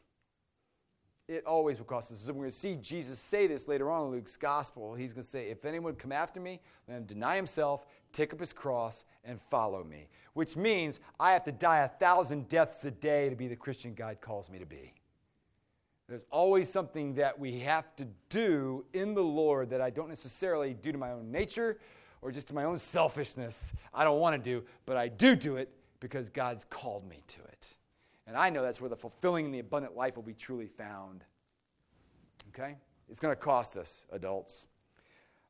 It 1.27 1.45
always 1.45 1.79
will 1.79 1.85
cost 1.85 2.11
us. 2.11 2.19
So 2.19 2.33
we're 2.33 2.41
going 2.41 2.51
to 2.51 2.55
see 2.55 2.75
Jesus 2.75 3.17
say 3.17 3.47
this 3.47 3.67
later 3.67 3.89
on 3.89 4.05
in 4.05 4.11
Luke's 4.11 4.37
gospel. 4.37 4.93
He's 4.93 5.11
going 5.11 5.23
to 5.23 5.29
say, 5.29 5.49
If 5.49 5.65
anyone 5.65 5.93
would 5.93 5.99
come 5.99 6.11
after 6.11 6.39
me, 6.39 6.61
let 6.87 6.97
him 6.97 7.05
deny 7.05 7.35
himself, 7.35 7.85
take 8.11 8.31
up 8.31 8.39
his 8.39 8.53
cross, 8.53 9.05
and 9.23 9.41
follow 9.49 9.83
me. 9.83 10.07
Which 10.33 10.55
means 10.55 10.99
I 11.19 11.31
have 11.31 11.43
to 11.45 11.51
die 11.51 11.79
a 11.79 11.87
thousand 11.87 12.47
deaths 12.47 12.85
a 12.85 12.91
day 12.91 13.29
to 13.29 13.35
be 13.35 13.47
the 13.47 13.55
Christian 13.55 13.95
God 13.95 14.21
calls 14.21 14.51
me 14.51 14.59
to 14.59 14.65
be. 14.65 14.93
There's 16.07 16.25
always 16.29 16.69
something 16.69 17.15
that 17.15 17.39
we 17.39 17.59
have 17.59 17.95
to 17.95 18.07
do 18.29 18.85
in 18.93 19.15
the 19.15 19.23
Lord 19.23 19.71
that 19.71 19.81
I 19.81 19.89
don't 19.89 20.09
necessarily 20.09 20.73
do 20.73 20.91
to 20.91 20.97
my 20.97 21.11
own 21.11 21.31
nature 21.31 21.79
or 22.21 22.31
just 22.31 22.47
to 22.49 22.53
my 22.53 22.63
own 22.63 22.77
selfishness. 22.77 23.73
I 23.93 24.03
don't 24.03 24.19
want 24.19 24.35
to 24.35 24.49
do, 24.49 24.63
but 24.85 24.97
I 24.97 25.07
do 25.07 25.35
do 25.35 25.55
it 25.57 25.69
because 25.99 26.29
God's 26.29 26.65
called 26.65 27.09
me 27.09 27.23
to 27.27 27.39
it. 27.51 27.75
And 28.27 28.37
I 28.37 28.49
know 28.49 28.61
that's 28.61 28.79
where 28.79 28.89
the 28.89 28.95
fulfilling 28.95 29.45
and 29.45 29.53
the 29.53 29.59
abundant 29.59 29.95
life 29.95 30.15
will 30.15 30.23
be 30.23 30.33
truly 30.33 30.67
found. 30.67 31.23
Okay? 32.49 32.75
It's 33.09 33.19
going 33.19 33.31
to 33.31 33.39
cost 33.39 33.77
us, 33.77 34.05
adults. 34.11 34.67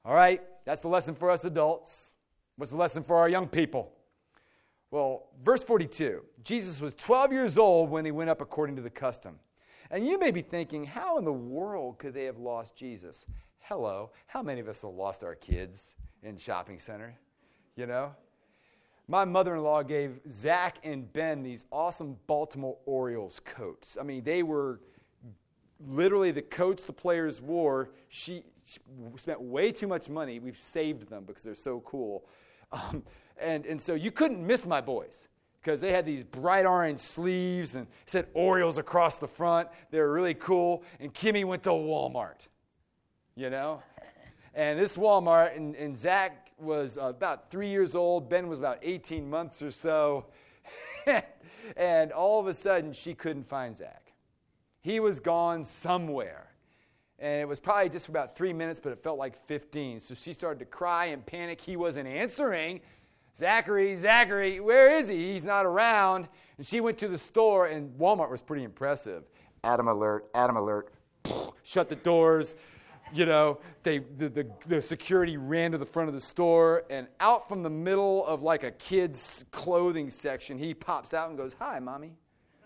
All 0.06 0.14
right, 0.14 0.42
that's 0.66 0.82
the 0.82 0.88
lesson 0.88 1.16
for 1.16 1.32
us 1.32 1.46
adults. 1.46 2.14
What's 2.58 2.72
the 2.72 2.78
lesson 2.78 3.04
for 3.04 3.18
our 3.18 3.28
young 3.28 3.48
people? 3.48 3.92
Well, 4.92 5.28
verse 5.44 5.64
42 5.64 6.22
Jesus 6.44 6.80
was 6.80 6.94
12 6.94 7.34
years 7.34 7.58
old 7.58 7.90
when 7.90 8.06
he 8.06 8.12
went 8.12 8.30
up 8.30 8.40
according 8.40 8.76
to 8.78 8.82
the 8.82 8.90
custom. 8.90 9.40
And 9.92 10.06
you 10.06 10.20
may 10.20 10.32
be 10.32 10.42
thinking, 10.42 10.86
how 10.86 11.18
in 11.18 11.26
the 11.26 11.34
world 11.34 12.00
could 12.00 12.14
they 12.14 12.26
have 12.26 12.38
lost 12.38 12.76
Jesus? 12.76 13.26
Hello, 13.60 14.12
how 14.28 14.42
many 14.42 14.60
of 14.60 14.68
us 14.68 14.82
have 14.82 14.92
lost 14.92 15.24
our 15.24 15.36
kids 15.36 15.94
in 16.24 16.38
shopping 16.38 16.80
center? 16.80 17.16
You 17.76 17.86
know? 17.86 18.16
My 19.08 19.24
mother 19.24 19.56
in 19.56 19.62
law 19.62 19.84
gave 19.84 20.20
Zach 20.32 20.78
and 20.84 21.12
Ben 21.14 21.44
these 21.44 21.66
awesome 21.72 22.18
Baltimore 22.26 22.78
Orioles 22.88 23.40
coats. 23.46 23.98
I 24.00 24.04
mean, 24.04 24.24
they 24.24 24.42
were 24.42 24.80
literally 25.88 26.32
the 26.32 26.42
coats 26.42 26.84
the 26.84 26.94
players 26.94 27.40
wore. 27.40 27.92
She, 28.10 28.44
she 28.64 28.80
spent 29.18 29.40
way 29.40 29.72
too 29.72 29.88
much 29.88 30.10
money. 30.10 30.40
We've 30.40 30.58
saved 30.58 31.08
them 31.10 31.26
because 31.26 31.44
they're 31.44 31.54
so 31.54 31.82
cool. 31.82 32.26
Um, 32.72 33.04
and, 33.38 33.66
and 33.68 33.80
so 33.80 33.94
you 33.94 34.10
couldn't 34.10 34.46
miss 34.46 34.66
my 34.66 34.82
boys 34.82 35.28
because 35.66 35.82
they 35.82 35.92
had 35.92 36.06
these 36.06 36.24
bright 36.24 36.68
orange 36.68 37.00
sleeves 37.00 37.76
and 37.76 37.88
said 38.06 38.28
Orioles 38.36 38.78
across 38.78 39.18
the 39.18 39.28
front. 39.28 39.68
They 39.90 40.00
were 40.00 40.12
really 40.12 40.36
cool. 40.36 40.84
And 41.00 41.12
Kimmy 41.12 41.44
went 41.44 41.64
to 41.64 41.72
Walmart, 41.72 42.48
you 43.36 43.50
know? 43.50 43.82
And 44.54 44.80
this 44.80 44.96
Walmart, 44.96 45.58
and, 45.58 45.76
and 45.76 45.98
Zach 45.98 46.52
was 46.60 47.00
uh, 47.00 47.06
about 47.06 47.50
three 47.50 47.70
years 47.70 47.96
old. 47.96 48.30
Ben 48.30 48.48
was 48.48 48.60
about 48.60 48.78
18 48.84 49.28
months 49.28 49.64
or 49.64 49.72
so. 49.72 50.28
and 51.76 52.12
all 52.12 52.40
of 52.40 52.46
a 52.46 52.54
sudden, 52.54 52.94
she 52.94 53.16
couldn't 53.16 53.50
find 53.50 53.76
Zach. 53.76 54.14
He 54.82 55.00
was 55.00 55.20
gone 55.20 55.66
somewhere. 55.66 56.52
And 57.18 57.42
it 57.42 57.48
was 57.48 57.60
probably 57.60 57.90
just 57.90 58.06
for 58.06 58.12
about 58.12 58.38
three 58.38 58.54
minutes, 58.54 58.80
but 58.80 58.92
it 58.92 59.02
felt 59.02 59.18
like 59.18 59.44
15. 59.48 60.00
So 60.00 60.14
she 60.14 60.32
started 60.32 60.60
to 60.60 60.66
cry 60.66 61.06
and 61.06 61.26
panic. 61.26 61.60
He 61.60 61.76
wasn't 61.76 62.08
answering. 62.08 62.82
Zachary, 63.38 63.96
Zachary, 63.96 64.60
where 64.60 64.90
is 64.90 65.10
he? 65.10 65.34
He's 65.34 65.44
not 65.44 65.66
around. 65.66 66.30
And 66.58 66.66
she 66.66 66.80
went 66.80 66.98
to 67.00 67.08
the 67.08 67.18
store, 67.18 67.68
and 67.68 67.92
Walmart 68.00 68.32
was 68.32 68.42
pretty 68.42 68.64
impressive. 68.64 69.24
Adam 69.64 69.88
alert, 69.88 70.28
Adam 70.34 70.56
alert, 70.56 70.94
shut 71.64 71.90
the 71.90 71.98
doors. 71.98 72.56
You 73.14 73.26
know, 73.26 73.60
they, 73.84 74.00
the, 74.00 74.30
the, 74.30 74.48
the 74.68 74.82
security 74.82 75.38
ran 75.38 75.74
to 75.74 75.78
the 75.78 75.86
front 75.86 76.08
of 76.08 76.16
the 76.16 76.22
store, 76.22 76.86
and 76.90 77.08
out 77.20 77.50
from 77.50 77.62
the 77.62 77.70
middle 77.70 78.26
of 78.26 78.42
like 78.42 78.64
a 78.64 78.72
kid's 78.72 79.44
clothing 79.52 80.10
section, 80.10 80.58
he 80.58 80.74
pops 80.74 81.14
out 81.14 81.30
and 81.30 81.38
goes, 81.38 81.56
Hi, 81.60 81.80
mommy. 81.80 82.14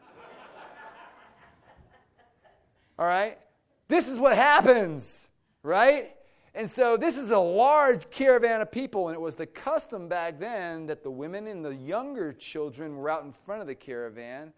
All 2.99 3.05
right? 3.05 3.39
This 3.87 4.07
is 4.07 4.19
what 4.19 4.35
happens, 4.35 5.27
right? 5.63 6.15
And 6.59 6.69
so 6.69 6.97
this 6.97 7.15
is 7.15 7.31
a 7.31 7.39
large 7.39 8.09
caravan 8.09 8.59
of 8.59 8.69
people, 8.69 9.07
and 9.07 9.15
it 9.15 9.21
was 9.21 9.35
the 9.35 9.45
custom 9.45 10.09
back 10.09 10.41
then 10.41 10.87
that 10.87 11.03
the 11.03 11.09
women 11.09 11.47
and 11.47 11.63
the 11.63 11.73
younger 11.73 12.33
children 12.33 12.97
were 12.97 13.09
out 13.09 13.23
in 13.23 13.31
front 13.31 13.61
of 13.61 13.67
the 13.67 13.75
caravan. 13.75 14.51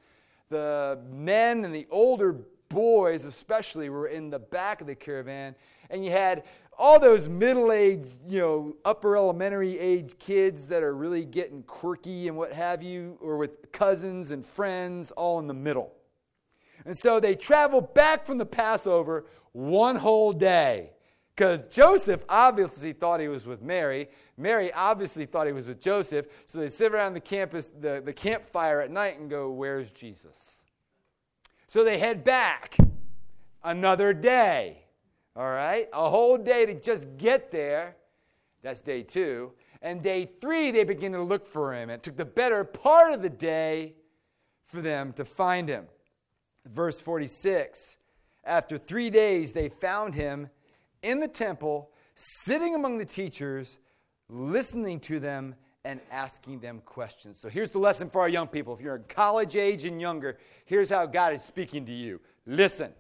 The 0.50 0.98
men 1.12 1.63
and 1.63 1.75
the 1.75 1.86
older 1.91 2.39
boys, 2.70 3.24
especially, 3.24 3.89
were 3.89 4.08
in 4.08 4.31
the 4.31 4.39
back 4.39 4.81
of 4.81 4.88
the 4.88 4.96
caravan. 4.96 5.53
And 5.91 6.03
you 6.03 6.10
had 6.10 6.41
all 6.75 7.00
those 7.00 7.29
middle 7.29 7.72
aged, 7.72 8.17
you 8.27 8.39
know, 8.39 8.75
upper 8.84 9.15
elementary 9.15 9.77
age 9.77 10.17
kids 10.17 10.65
that 10.70 10.81
are 10.81 10.96
really 10.96 11.24
getting 11.24 11.62
quirky 11.62 12.27
and 12.27 12.36
what 12.36 12.51
have 12.51 12.81
you, 12.81 13.20
or 13.22 13.38
with 13.38 13.72
cousins 13.72 14.31
and 14.31 14.43
friends 14.43 15.12
all 15.12 15.38
in 15.38 15.46
the 15.46 15.53
middle. 15.53 15.93
And 16.84 16.98
so 16.98 17.20
they 17.20 17.36
traveled 17.36 17.93
back 17.93 18.25
from 18.25 18.39
the 18.39 18.46
Passover 18.48 19.27
one 19.51 19.98
whole 19.98 20.34
day. 20.34 20.93
Because 21.41 21.63
Joseph 21.71 22.24
obviously 22.29 22.93
thought 22.93 23.19
he 23.19 23.27
was 23.27 23.48
with 23.48 23.63
Mary. 23.63 24.10
Mary 24.38 24.71
obviously 24.74 25.25
thought 25.25 25.48
he 25.48 25.53
was 25.53 25.65
with 25.65 25.81
Joseph. 25.81 26.27
So 26.45 26.60
they 26.60 26.69
sit 26.69 26.93
around 26.93 27.15
the 27.15 27.19
campus, 27.19 27.71
the, 27.79 28.00
the 28.05 28.13
campfire 28.13 28.79
at 28.79 28.91
night 28.91 29.19
and 29.19 29.27
go, 29.27 29.50
Where's 29.50 29.89
Jesus? 29.89 30.57
So 31.65 31.83
they 31.83 31.98
head 31.98 32.24
back 32.24 32.77
another 33.63 34.13
day. 34.13 34.83
All 35.36 35.50
right? 35.50 35.89
A 35.93 36.12
whole 36.12 36.38
day 36.38 36.67
to 36.67 36.79
just 36.79 37.07
get 37.17 37.51
there. 37.51 37.95
That's 38.62 38.81
day 38.81 39.01
two. 39.01 39.53
And 39.81 40.03
day 40.03 40.29
three, 40.39 40.69
they 40.69 40.83
begin 40.83 41.12
to 41.13 41.24
look 41.24 41.48
for 41.48 41.74
him. 41.74 41.89
It 41.89 42.03
took 42.03 42.17
the 42.17 42.24
better 42.24 42.63
part 42.63 43.13
of 43.15 43.24
the 43.24 43.29
day 43.29 43.95
for 44.67 44.79
them 44.79 45.12
to 45.13 45.25
find 45.25 45.67
him. 45.67 45.86
Verse 46.67 47.01
46 47.01 47.98
After 48.43 48.77
three 48.77 49.10
days, 49.10 49.53
they 49.53 49.69
found 49.69 50.13
him 50.13 50.51
in 51.03 51.20
the 51.20 51.27
temple, 51.27 51.89
sitting 52.15 52.75
among 52.75 52.98
the 52.98 53.05
teachers, 53.05 53.77
listening 54.29 55.00
to 55.01 55.20
them 55.20 55.55
and 55.84 56.00
asking 56.12 56.60
them 56.60 56.81
questions. 56.86 57.39
So 57.39 57.50
here's 57.50 57.72
the 57.72 57.79
lesson 57.79 58.10
for 58.10 58.22
our 58.22 58.29
young 58.29 58.48
people. 58.48 58.75
If 58.75 58.81
you're 58.81 58.98
in 58.98 59.03
college 59.08 59.55
age 59.55 59.86
and 59.86 60.00
younger, 60.00 60.38
here's 60.65 60.89
how 60.89 61.05
God 61.05 61.34
is 61.34 61.43
speaking 61.43 61.86
to 61.86 61.91
you. 61.91 62.22
Listen. 62.46 62.93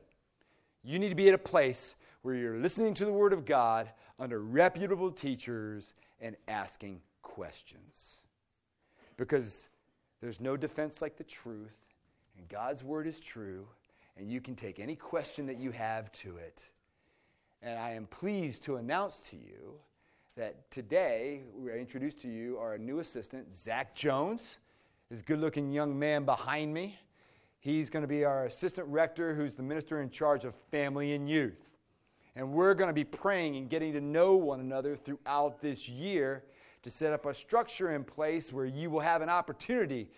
You 0.83 0.97
need 0.97 1.09
to 1.09 1.15
be 1.15 1.27
at 1.27 1.35
a 1.35 1.39
place 1.39 1.95
where 2.23 2.35
you're 2.35 2.57
listening 2.57 2.93
to 2.95 3.05
the 3.05 3.13
Word 3.13 3.33
of 3.33 3.45
God 3.45 3.89
under 4.19 4.41
reputable 4.41 5.11
teachers 5.11 5.93
and 6.19 6.35
asking 6.47 7.01
questions. 7.21 8.23
Because 9.17 9.67
there's 10.21 10.39
no 10.39 10.57
defense 10.57 11.01
like 11.01 11.17
the 11.17 11.23
truth, 11.23 11.75
and 12.37 12.47
God's 12.49 12.83
Word 12.83 13.05
is 13.05 13.19
true, 13.19 13.67
and 14.17 14.31
you 14.31 14.41
can 14.41 14.55
take 14.55 14.79
any 14.79 14.95
question 14.95 15.45
that 15.47 15.59
you 15.59 15.71
have 15.71 16.11
to 16.13 16.37
it. 16.37 16.61
And 17.63 17.77
I 17.77 17.91
am 17.91 18.07
pleased 18.07 18.63
to 18.63 18.77
announce 18.77 19.19
to 19.29 19.35
you 19.35 19.75
that 20.35 20.71
today 20.71 21.43
we 21.55 21.71
introduce 21.71 22.15
to 22.15 22.27
you 22.27 22.57
our 22.57 22.75
new 22.79 22.99
assistant, 22.99 23.53
Zach 23.53 23.93
Jones, 23.93 24.57
this 25.11 25.21
good 25.21 25.39
looking 25.39 25.71
young 25.71 25.97
man 25.97 26.25
behind 26.25 26.73
me. 26.73 26.97
He's 27.59 27.91
going 27.91 28.01
to 28.01 28.07
be 28.07 28.25
our 28.25 28.45
assistant 28.45 28.87
rector, 28.87 29.35
who's 29.35 29.53
the 29.53 29.61
minister 29.61 30.01
in 30.01 30.09
charge 30.09 30.43
of 30.43 30.55
family 30.71 31.13
and 31.13 31.29
youth. 31.29 31.67
And 32.35 32.51
we're 32.51 32.73
going 32.73 32.87
to 32.87 32.93
be 32.93 33.03
praying 33.03 33.55
and 33.57 33.69
getting 33.69 33.93
to 33.93 34.01
know 34.01 34.35
one 34.35 34.59
another 34.59 34.95
throughout 34.95 35.61
this 35.61 35.87
year 35.87 36.45
to 36.81 36.89
set 36.89 37.13
up 37.13 37.27
a 37.27 37.33
structure 37.33 37.91
in 37.91 38.03
place 38.03 38.51
where 38.51 38.65
you 38.65 38.89
will 38.89 39.01
have 39.01 39.21
an 39.21 39.29
opportunity 39.29 40.09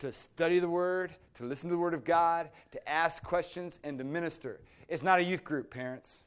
to 0.00 0.12
study 0.12 0.58
the 0.58 0.68
Word, 0.68 1.14
to 1.34 1.44
listen 1.44 1.70
to 1.70 1.76
the 1.76 1.80
Word 1.80 1.94
of 1.94 2.04
God, 2.04 2.50
to 2.72 2.88
ask 2.88 3.22
questions, 3.22 3.80
and 3.84 3.96
to 3.96 4.04
minister. 4.04 4.60
It's 4.86 5.02
not 5.02 5.18
a 5.18 5.22
youth 5.22 5.44
group, 5.44 5.70
parents. 5.70 6.24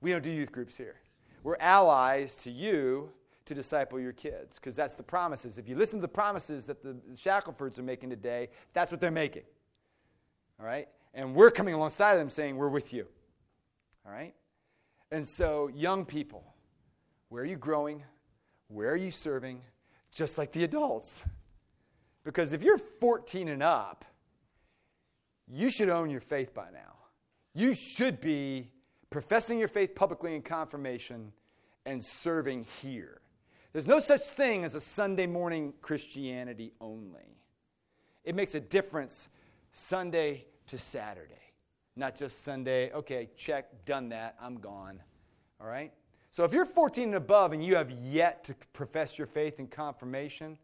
We 0.00 0.10
don't 0.12 0.22
do 0.22 0.30
youth 0.30 0.52
groups 0.52 0.76
here. 0.76 0.96
We're 1.42 1.56
allies 1.60 2.36
to 2.36 2.50
you 2.50 3.10
to 3.46 3.54
disciple 3.54 4.00
your 4.00 4.12
kids 4.12 4.58
because 4.58 4.74
that's 4.74 4.94
the 4.94 5.02
promises. 5.02 5.58
If 5.58 5.68
you 5.68 5.76
listen 5.76 5.98
to 5.98 6.02
the 6.02 6.08
promises 6.08 6.64
that 6.66 6.82
the 6.82 6.96
Shacklefords 7.14 7.78
are 7.78 7.82
making 7.82 8.10
today, 8.10 8.48
that's 8.72 8.90
what 8.90 9.00
they're 9.00 9.10
making. 9.10 9.44
All 10.58 10.66
right? 10.66 10.88
And 11.14 11.34
we're 11.34 11.50
coming 11.50 11.74
alongside 11.74 12.12
of 12.12 12.18
them 12.18 12.30
saying, 12.30 12.56
We're 12.56 12.68
with 12.68 12.92
you. 12.92 13.06
All 14.04 14.12
right? 14.12 14.34
And 15.10 15.26
so, 15.26 15.68
young 15.68 16.04
people, 16.04 16.44
where 17.28 17.42
are 17.42 17.46
you 17.46 17.56
growing? 17.56 18.02
Where 18.68 18.90
are 18.90 18.96
you 18.96 19.10
serving? 19.10 19.62
Just 20.10 20.38
like 20.38 20.52
the 20.52 20.64
adults. 20.64 21.22
Because 22.24 22.52
if 22.52 22.62
you're 22.62 22.78
14 22.78 23.48
and 23.48 23.62
up, 23.62 24.04
you 25.46 25.70
should 25.70 25.88
own 25.88 26.10
your 26.10 26.20
faith 26.20 26.52
by 26.52 26.66
now. 26.72 26.94
You 27.54 27.72
should 27.72 28.20
be 28.20 28.72
professing 29.16 29.58
your 29.58 29.66
faith 29.66 29.94
publicly 29.94 30.34
in 30.34 30.42
confirmation 30.42 31.32
and 31.86 32.04
serving 32.04 32.66
here. 32.82 33.22
There's 33.72 33.86
no 33.86 33.98
such 33.98 34.20
thing 34.20 34.62
as 34.62 34.74
a 34.74 34.80
Sunday 34.80 35.26
morning 35.26 35.72
Christianity 35.80 36.74
only. 36.82 37.38
It 38.24 38.34
makes 38.34 38.54
a 38.54 38.60
difference 38.60 39.30
Sunday 39.72 40.44
to 40.66 40.76
Saturday, 40.76 41.54
not 41.96 42.14
just 42.14 42.44
Sunday, 42.44 42.92
okay, 42.92 43.30
check, 43.38 43.86
done 43.86 44.10
that, 44.10 44.36
I'm 44.38 44.58
gone. 44.58 45.00
All 45.62 45.66
right? 45.66 45.94
So 46.30 46.44
if 46.44 46.52
you're 46.52 46.66
14 46.66 47.04
and 47.04 47.14
above 47.14 47.54
and 47.54 47.64
you 47.64 47.74
have 47.76 47.90
yet 47.90 48.44
to 48.44 48.54
profess 48.74 49.16
your 49.16 49.26
faith 49.26 49.58
in 49.58 49.66
confirmation, 49.68 50.58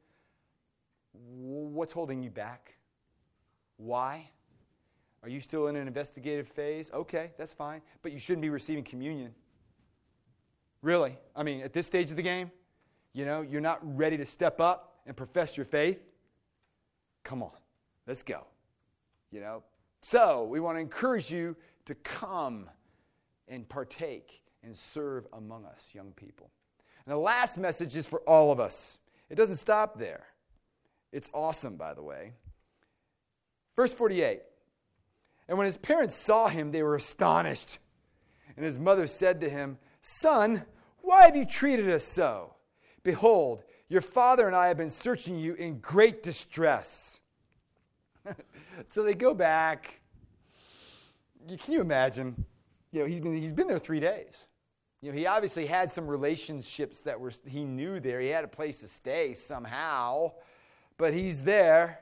What's 1.14 1.92
holding 1.92 2.22
you 2.22 2.30
back? 2.30 2.74
Why? 3.76 4.30
Are 5.22 5.28
you 5.28 5.40
still 5.40 5.68
in 5.68 5.76
an 5.76 5.86
investigative 5.86 6.48
phase? 6.48 6.90
Okay, 6.92 7.30
that's 7.38 7.54
fine. 7.54 7.80
But 8.02 8.12
you 8.12 8.18
shouldn't 8.18 8.42
be 8.42 8.50
receiving 8.50 8.82
communion. 8.82 9.34
Really? 10.82 11.16
I 11.36 11.44
mean, 11.44 11.60
at 11.62 11.72
this 11.72 11.86
stage 11.86 12.10
of 12.10 12.16
the 12.16 12.22
game, 12.22 12.50
you 13.12 13.24
know, 13.24 13.42
you're 13.42 13.60
not 13.60 13.78
ready 13.96 14.16
to 14.16 14.26
step 14.26 14.60
up 14.60 15.00
and 15.06 15.16
profess 15.16 15.56
your 15.56 15.66
faith? 15.66 16.00
Come 17.22 17.42
on, 17.42 17.52
let's 18.06 18.22
go. 18.22 18.46
You 19.30 19.40
know? 19.40 19.62
So, 20.00 20.44
we 20.44 20.58
want 20.58 20.76
to 20.76 20.80
encourage 20.80 21.30
you 21.30 21.54
to 21.86 21.94
come 21.94 22.68
and 23.46 23.68
partake 23.68 24.42
and 24.64 24.76
serve 24.76 25.26
among 25.32 25.64
us, 25.64 25.88
young 25.92 26.12
people. 26.12 26.50
And 27.06 27.12
the 27.12 27.18
last 27.18 27.58
message 27.58 27.94
is 27.94 28.06
for 28.06 28.20
all 28.20 28.50
of 28.50 28.58
us. 28.58 28.98
It 29.30 29.36
doesn't 29.36 29.56
stop 29.56 29.98
there. 29.98 30.26
It's 31.12 31.30
awesome, 31.32 31.76
by 31.76 31.94
the 31.94 32.02
way. 32.02 32.32
Verse 33.76 33.92
48 33.92 34.42
And 35.52 35.58
when 35.58 35.66
his 35.66 35.76
parents 35.76 36.14
saw 36.14 36.48
him, 36.48 36.72
they 36.72 36.82
were 36.82 36.94
astonished. 36.94 37.78
And 38.56 38.64
his 38.64 38.78
mother 38.78 39.06
said 39.06 39.38
to 39.42 39.50
him, 39.50 39.76
Son, 40.00 40.64
why 41.02 41.26
have 41.26 41.36
you 41.36 41.44
treated 41.44 41.90
us 41.90 42.04
so? 42.04 42.54
Behold, 43.02 43.62
your 43.86 44.00
father 44.00 44.46
and 44.46 44.56
I 44.56 44.68
have 44.68 44.78
been 44.78 44.88
searching 44.88 45.38
you 45.38 45.52
in 45.52 45.80
great 45.80 46.22
distress. 46.22 47.20
so 48.86 49.02
they 49.02 49.12
go 49.12 49.34
back. 49.34 50.00
Can 51.46 51.74
you 51.74 51.82
imagine? 51.82 52.46
You 52.90 53.00
know, 53.00 53.06
he's 53.06 53.20
been, 53.20 53.36
he's 53.36 53.52
been 53.52 53.66
there 53.66 53.78
three 53.78 54.00
days. 54.00 54.46
You 55.02 55.12
know, 55.12 55.18
he 55.18 55.26
obviously 55.26 55.66
had 55.66 55.92
some 55.92 56.06
relationships 56.06 57.02
that 57.02 57.20
were 57.20 57.32
he 57.44 57.66
knew 57.66 58.00
there. 58.00 58.20
He 58.20 58.28
had 58.28 58.44
a 58.44 58.48
place 58.48 58.80
to 58.80 58.88
stay 58.88 59.34
somehow 59.34 60.32
but 60.96 61.14
he's 61.14 61.42
there 61.42 61.98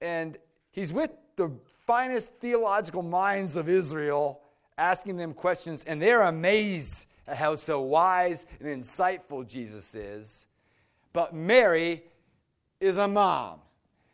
and 0.00 0.38
he's 0.70 0.92
with 0.92 1.10
the 1.36 1.52
finest 1.88 2.30
theological 2.38 3.00
minds 3.00 3.56
of 3.56 3.66
Israel 3.66 4.42
asking 4.76 5.16
them 5.16 5.32
questions, 5.32 5.82
and 5.86 6.02
they're 6.02 6.20
amazed 6.20 7.06
at 7.26 7.38
how 7.38 7.56
so 7.56 7.80
wise 7.80 8.44
and 8.60 8.68
insightful 8.68 9.48
Jesus 9.48 9.94
is. 9.94 10.46
But 11.14 11.34
Mary 11.34 12.04
is 12.78 12.98
a 12.98 13.08
mom. 13.08 13.60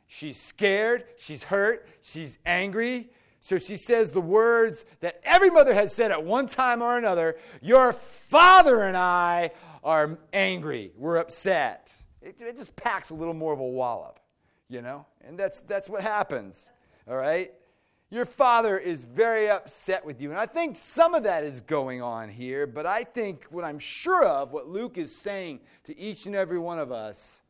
She's 0.07 0.41
scared, 0.41 1.05
she's 1.19 1.43
hurt, 1.43 1.89
she's 2.01 2.39
angry. 2.47 3.11
So 3.41 3.59
she 3.59 3.77
says 3.77 4.13
the 4.13 4.21
words 4.21 4.85
that 5.01 5.21
every 5.25 5.51
mother 5.51 5.75
has 5.75 5.93
said 5.93 6.13
at 6.13 6.23
one 6.23 6.47
time 6.47 6.81
or 6.81 6.97
another 6.97 7.37
Your 7.61 7.93
father 7.93 8.85
and 8.85 8.97
I 8.97 9.51
are 9.83 10.17
angry, 10.33 10.93
we're 10.97 11.17
upset. 11.17 11.91
It, 12.23 12.37
it 12.39 12.57
just 12.57 12.77
packs 12.77 13.11
a 13.11 13.15
little 13.15 13.35
more 13.35 13.53
of 13.53 13.59
a 13.59 13.67
wallop, 13.67 14.21
you 14.69 14.81
know? 14.81 15.07
And 15.27 15.37
that's, 15.37 15.59
that's 15.59 15.89
what 15.89 16.03
happens, 16.03 16.71
all 17.09 17.17
right? 17.17 17.53
Your 18.15 18.25
father 18.25 18.79
is 18.79 19.03
very 19.03 19.51
upset 19.51 20.05
with 20.05 20.21
you. 20.21 20.31
And 20.31 20.39
I 20.39 20.47
think 20.47 20.77
some 20.77 21.15
of 21.15 21.25
that 21.25 21.43
is 21.43 21.61
going 21.61 22.01
on 22.01 22.29
here, 22.29 22.65
but 22.65 22.87
I 22.87 23.03
think 23.03 23.45
what 23.51 23.65
I'm 23.65 23.81
sure 23.81 24.25
of, 24.25 24.53
what 24.53 24.69
Luke 24.69 24.99
is 24.99 25.13
saying 25.13 25.59
to 25.83 25.99
each 25.99 26.25
and 26.27 26.37
every 26.37 26.61
one 26.61 26.79
of 26.79 26.93
us, 26.93 27.41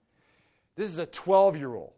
this 0.74 0.88
is 0.88 0.96
a 0.96 1.04
12 1.04 1.58
year 1.58 1.74
old. 1.74 1.92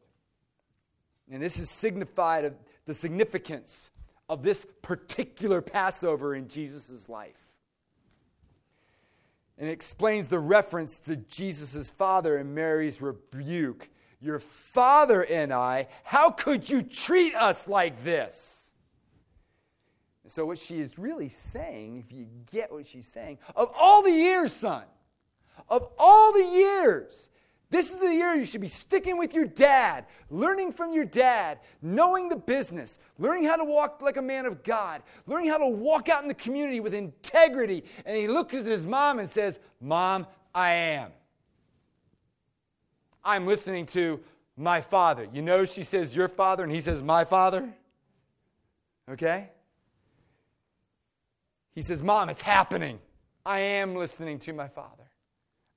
And 1.31 1.41
this 1.41 1.61
is 1.61 1.71
signified 1.71 2.45
of 2.45 2.55
the 2.87 2.93
significance 2.93 3.91
of 4.29 4.43
this 4.43 4.67
particular 4.83 5.61
Passover 5.63 6.35
in 6.35 6.49
Jesus' 6.49 7.09
life 7.09 7.53
and 9.57 9.71
explains 9.71 10.27
the 10.27 10.41
reference 10.41 10.99
to 10.99 11.15
Jesus' 11.15 11.89
father 11.89 12.37
and 12.37 12.53
Mary's 12.53 13.01
rebuke. 13.01 13.91
Your 14.21 14.41
father 14.41 15.25
and 15.25 15.53
I, 15.53 15.87
how 16.03 16.31
could 16.31 16.69
you 16.69 16.83
treat 16.83 17.37
us 17.37 17.69
like 17.69 18.03
this? 18.03 18.56
So, 20.27 20.45
what 20.45 20.59
she 20.59 20.81
is 20.81 20.99
really 20.99 21.29
saying, 21.29 22.05
if 22.07 22.13
you 22.13 22.27
get 22.51 22.73
what 22.73 22.87
she's 22.87 23.07
saying, 23.07 23.39
of 23.55 23.71
all 23.79 24.03
the 24.03 24.11
years, 24.11 24.53
son, 24.53 24.85
of 25.69 25.89
all 25.99 26.33
the 26.33 26.45
years 26.45 27.31
this 27.69 27.91
is 27.91 27.99
the 27.99 28.15
year 28.15 28.35
you 28.35 28.45
should 28.45 28.61
be 28.61 28.69
sticking 28.69 29.19
with 29.19 29.35
your 29.35 29.45
dad, 29.45 30.07
learning 30.31 30.73
from 30.73 30.93
your 30.93 31.05
dad, 31.05 31.59
knowing 31.83 32.29
the 32.29 32.37
business, 32.37 32.99
learning 33.19 33.45
how 33.45 33.57
to 33.57 33.65
walk 33.65 34.01
like 34.03 34.17
a 34.19 34.23
man 34.23 34.47
of 34.47 34.63
God, 34.63 35.03
learning 35.27 35.49
how 35.49 35.59
to 35.59 35.67
walk 35.67 36.09
out 36.09 36.23
in 36.23 36.29
the 36.29 36.35
community 36.35 36.79
with 36.79 36.95
integrity. 36.95 37.83
And 38.05 38.17
he 38.17 38.29
looks 38.29 38.55
at 38.55 38.65
his 38.67 38.87
mom 38.87 39.19
and 39.19 39.29
says, 39.29 39.59
Mom, 39.81 40.29
I 40.55 40.73
am. 40.73 41.11
I'm 43.25 43.47
listening 43.49 43.87
to 43.87 44.21
my 44.57 44.81
father. 44.81 45.27
You 45.33 45.43
know, 45.43 45.65
she 45.65 45.83
says, 45.83 46.15
Your 46.15 46.29
father, 46.29 46.63
and 46.63 46.73
he 46.73 46.81
says, 46.81 47.03
My 47.03 47.25
father. 47.25 47.69
Okay? 49.11 49.51
He 51.77 51.83
says, 51.83 52.03
Mom, 52.03 52.31
it's 52.31 52.41
happening. 52.41 52.99
I 53.45 53.61
am 53.61 53.95
listening 53.95 54.39
to 54.41 54.55
my 54.55 54.67
father. 54.67 55.11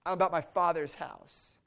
I'm 0.05 0.13
about 0.13 0.31
my 0.31 0.41
father's 0.41 0.93
house. 0.95 1.57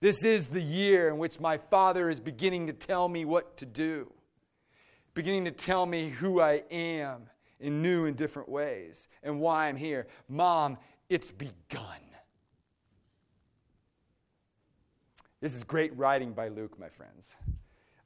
This 0.00 0.22
is 0.22 0.48
the 0.48 0.60
year 0.60 1.08
in 1.08 1.16
which 1.16 1.40
my 1.40 1.56
Father 1.56 2.10
is 2.10 2.20
beginning 2.20 2.66
to 2.66 2.72
tell 2.72 3.08
me 3.08 3.24
what 3.24 3.56
to 3.56 3.66
do, 3.66 4.12
beginning 5.14 5.46
to 5.46 5.52
tell 5.52 5.86
me 5.86 6.10
who 6.10 6.40
I 6.40 6.64
am 6.70 7.30
in 7.60 7.80
new 7.80 8.04
and 8.04 8.16
different 8.16 8.48
ways 8.48 9.08
and 9.22 9.40
why 9.40 9.68
I'm 9.68 9.76
here. 9.76 10.06
Mom, 10.28 10.76
it's 11.08 11.30
begun. 11.30 12.00
This 15.40 15.54
is 15.54 15.64
great 15.64 15.96
writing 15.96 16.34
by 16.34 16.48
Luke, 16.48 16.78
my 16.78 16.88
friends. 16.88 17.34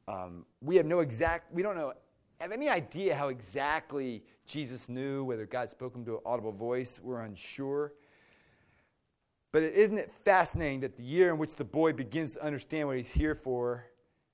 Um, 0.06 0.46
we 0.62 0.76
have 0.76 0.86
no 0.86 1.00
exact, 1.00 1.52
we 1.52 1.62
don't 1.62 1.76
know, 1.76 1.92
have 2.38 2.52
any 2.52 2.68
idea 2.68 3.16
how 3.16 3.28
exactly 3.28 4.22
Jesus 4.46 4.88
knew, 4.88 5.24
whether 5.24 5.46
God 5.46 5.70
spoke 5.70 5.94
him 5.94 6.04
to 6.04 6.14
an 6.14 6.20
audible 6.24 6.52
voice. 6.52 7.00
We're 7.02 7.22
unsure. 7.22 7.92
But 9.52 9.62
isn't 9.62 9.98
it 9.98 10.12
fascinating 10.24 10.80
that 10.80 10.96
the 10.96 11.02
year 11.02 11.30
in 11.30 11.38
which 11.38 11.54
the 11.54 11.64
boy 11.64 11.92
begins 11.92 12.34
to 12.34 12.44
understand 12.44 12.88
what 12.88 12.96
he's 12.96 13.10
here 13.10 13.34
for, 13.34 13.86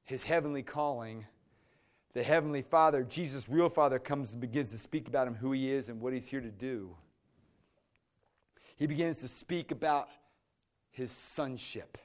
his 0.04 0.22
heavenly 0.22 0.62
calling, 0.62 1.26
the 2.14 2.22
heavenly 2.22 2.62
father, 2.62 3.02
Jesus' 3.02 3.48
real 3.48 3.68
father, 3.68 3.98
comes 3.98 4.32
and 4.32 4.40
begins 4.40 4.70
to 4.72 4.78
speak 4.78 5.08
about 5.08 5.26
him, 5.26 5.34
who 5.34 5.52
he 5.52 5.70
is, 5.70 5.88
and 5.88 6.00
what 6.00 6.12
he's 6.12 6.26
here 6.26 6.40
to 6.40 6.50
do. 6.50 6.96
He 8.76 8.86
begins 8.86 9.18
to 9.18 9.28
speak 9.28 9.70
about 9.70 10.08
his 10.90 11.10
sonship. 11.10 11.98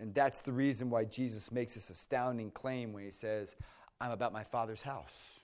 And 0.00 0.14
that's 0.14 0.40
the 0.40 0.52
reason 0.52 0.90
why 0.90 1.04
Jesus 1.04 1.52
makes 1.52 1.74
this 1.74 1.90
astounding 1.90 2.50
claim 2.50 2.92
when 2.92 3.04
he 3.04 3.10
says, 3.10 3.54
I'm 4.00 4.10
about 4.10 4.32
my 4.32 4.42
father's 4.42 4.82
house. 4.82 5.40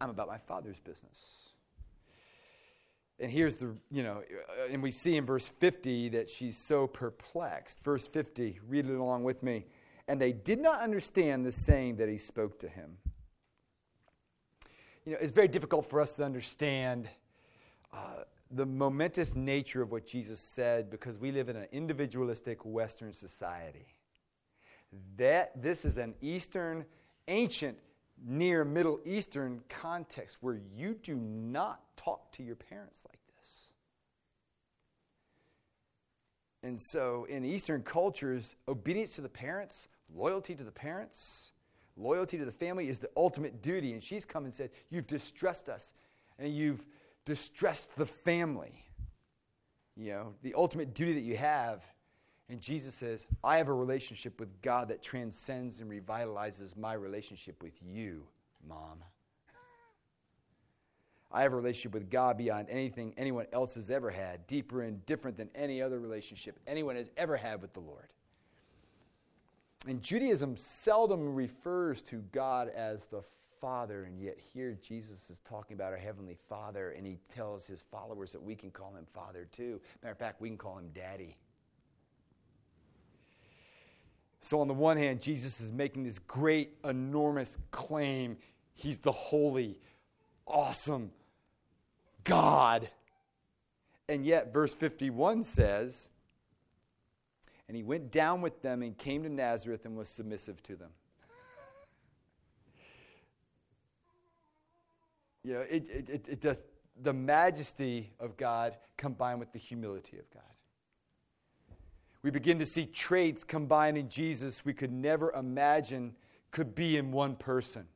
I'm 0.00 0.10
about 0.10 0.28
my 0.28 0.38
father's 0.38 0.78
business. 0.80 1.48
And 3.20 3.32
here's 3.32 3.56
the, 3.56 3.74
you 3.90 4.02
know, 4.02 4.22
uh, 4.60 4.72
and 4.72 4.82
we 4.82 4.92
see 4.92 5.16
in 5.16 5.26
verse 5.26 5.48
50 5.48 6.10
that 6.10 6.30
she's 6.30 6.56
so 6.56 6.86
perplexed. 6.86 7.82
Verse 7.82 8.06
50, 8.06 8.60
read 8.68 8.88
it 8.88 8.94
along 8.94 9.24
with 9.24 9.42
me. 9.42 9.66
And 10.06 10.20
they 10.20 10.32
did 10.32 10.60
not 10.60 10.80
understand 10.80 11.44
the 11.44 11.52
saying 11.52 11.96
that 11.96 12.08
he 12.08 12.16
spoke 12.16 12.60
to 12.60 12.68
him. 12.68 12.98
You 15.04 15.12
know, 15.12 15.18
it's 15.20 15.32
very 15.32 15.48
difficult 15.48 15.88
for 15.90 16.00
us 16.00 16.14
to 16.16 16.24
understand 16.24 17.08
uh, 17.92 18.24
the 18.50 18.66
momentous 18.66 19.34
nature 19.34 19.82
of 19.82 19.90
what 19.90 20.06
Jesus 20.06 20.40
said 20.40 20.90
because 20.90 21.18
we 21.18 21.32
live 21.32 21.48
in 21.48 21.56
an 21.56 21.66
individualistic 21.72 22.64
Western 22.64 23.12
society. 23.12 23.86
That 25.16 25.60
this 25.60 25.84
is 25.84 25.98
an 25.98 26.14
Eastern, 26.22 26.84
ancient, 27.26 27.78
near 28.26 28.64
Middle 28.64 29.00
Eastern 29.04 29.62
context 29.68 30.38
where 30.40 30.60
you 30.74 30.94
do 30.94 31.16
not 31.16 31.80
talk 31.96 32.32
to 32.32 32.42
your 32.42 32.56
parents 32.56 33.00
like 33.06 33.18
this. 33.36 33.70
And 36.62 36.80
so, 36.80 37.26
in 37.28 37.44
Eastern 37.44 37.82
cultures, 37.82 38.56
obedience 38.66 39.14
to 39.16 39.20
the 39.20 39.28
parents, 39.28 39.88
loyalty 40.14 40.54
to 40.54 40.64
the 40.64 40.72
parents, 40.72 41.52
loyalty 41.96 42.38
to 42.38 42.44
the 42.44 42.52
family 42.52 42.88
is 42.88 42.98
the 42.98 43.10
ultimate 43.16 43.62
duty. 43.62 43.92
And 43.92 44.02
she's 44.02 44.24
come 44.24 44.44
and 44.44 44.54
said, 44.54 44.70
You've 44.90 45.06
distressed 45.06 45.68
us, 45.68 45.92
and 46.38 46.54
you've 46.54 46.84
distressed 47.24 47.94
the 47.96 48.06
family. 48.06 48.72
You 49.96 50.12
know, 50.12 50.34
the 50.42 50.54
ultimate 50.54 50.94
duty 50.94 51.14
that 51.14 51.22
you 51.22 51.36
have. 51.36 51.82
And 52.50 52.60
Jesus 52.60 52.94
says, 52.94 53.26
I 53.44 53.58
have 53.58 53.68
a 53.68 53.74
relationship 53.74 54.40
with 54.40 54.62
God 54.62 54.88
that 54.88 55.02
transcends 55.02 55.80
and 55.80 55.90
revitalizes 55.90 56.76
my 56.76 56.94
relationship 56.94 57.62
with 57.62 57.74
you, 57.82 58.22
mom. 58.66 59.02
I 61.30 61.42
have 61.42 61.52
a 61.52 61.56
relationship 61.56 61.92
with 61.92 62.08
God 62.08 62.38
beyond 62.38 62.70
anything 62.70 63.12
anyone 63.18 63.46
else 63.52 63.74
has 63.74 63.90
ever 63.90 64.10
had, 64.10 64.46
deeper 64.46 64.80
and 64.80 65.04
different 65.04 65.36
than 65.36 65.50
any 65.54 65.82
other 65.82 66.00
relationship 66.00 66.58
anyone 66.66 66.96
has 66.96 67.10
ever 67.18 67.36
had 67.36 67.60
with 67.60 67.74
the 67.74 67.80
Lord. 67.80 68.08
And 69.86 70.02
Judaism 70.02 70.56
seldom 70.56 71.34
refers 71.34 72.02
to 72.04 72.24
God 72.32 72.68
as 72.68 73.06
the 73.06 73.22
Father, 73.60 74.04
and 74.04 74.18
yet 74.18 74.38
here 74.54 74.78
Jesus 74.80 75.28
is 75.30 75.40
talking 75.40 75.74
about 75.74 75.92
our 75.92 75.98
Heavenly 75.98 76.38
Father, 76.48 76.92
and 76.92 77.06
he 77.06 77.18
tells 77.28 77.66
his 77.66 77.84
followers 77.90 78.32
that 78.32 78.42
we 78.42 78.54
can 78.54 78.70
call 78.70 78.94
him 78.94 79.04
Father 79.12 79.46
too. 79.52 79.80
Matter 80.02 80.12
of 80.12 80.18
fact, 80.18 80.40
we 80.40 80.48
can 80.48 80.56
call 80.56 80.78
him 80.78 80.88
Daddy. 80.94 81.36
So, 84.48 84.62
on 84.62 84.66
the 84.66 84.72
one 84.72 84.96
hand, 84.96 85.20
Jesus 85.20 85.60
is 85.60 85.70
making 85.70 86.04
this 86.04 86.18
great, 86.18 86.70
enormous 86.82 87.58
claim. 87.70 88.38
He's 88.72 88.96
the 88.96 89.12
holy, 89.12 89.78
awesome 90.46 91.10
God. 92.24 92.88
And 94.08 94.24
yet, 94.24 94.50
verse 94.50 94.72
51 94.72 95.44
says, 95.44 96.08
And 97.68 97.76
he 97.76 97.82
went 97.82 98.10
down 98.10 98.40
with 98.40 98.62
them 98.62 98.80
and 98.80 98.96
came 98.96 99.22
to 99.24 99.28
Nazareth 99.28 99.84
and 99.84 99.98
was 99.98 100.08
submissive 100.08 100.62
to 100.62 100.76
them. 100.76 100.92
You 105.44 105.52
know, 105.52 105.60
it, 105.60 105.84
it, 105.90 106.08
it, 106.08 106.24
it 106.26 106.40
does 106.40 106.62
the 106.98 107.12
majesty 107.12 108.14
of 108.18 108.38
God 108.38 108.78
combined 108.96 109.40
with 109.40 109.52
the 109.52 109.58
humility 109.58 110.16
of 110.16 110.30
God. 110.30 110.42
We 112.22 112.30
begin 112.30 112.58
to 112.58 112.66
see 112.66 112.86
traits 112.86 113.44
combined 113.44 113.96
in 113.96 114.08
Jesus 114.08 114.64
we 114.64 114.74
could 114.74 114.92
never 114.92 115.32
imagine 115.32 116.14
could 116.50 116.74
be 116.74 116.96
in 116.96 117.12
one 117.12 117.36
person. 117.36 117.86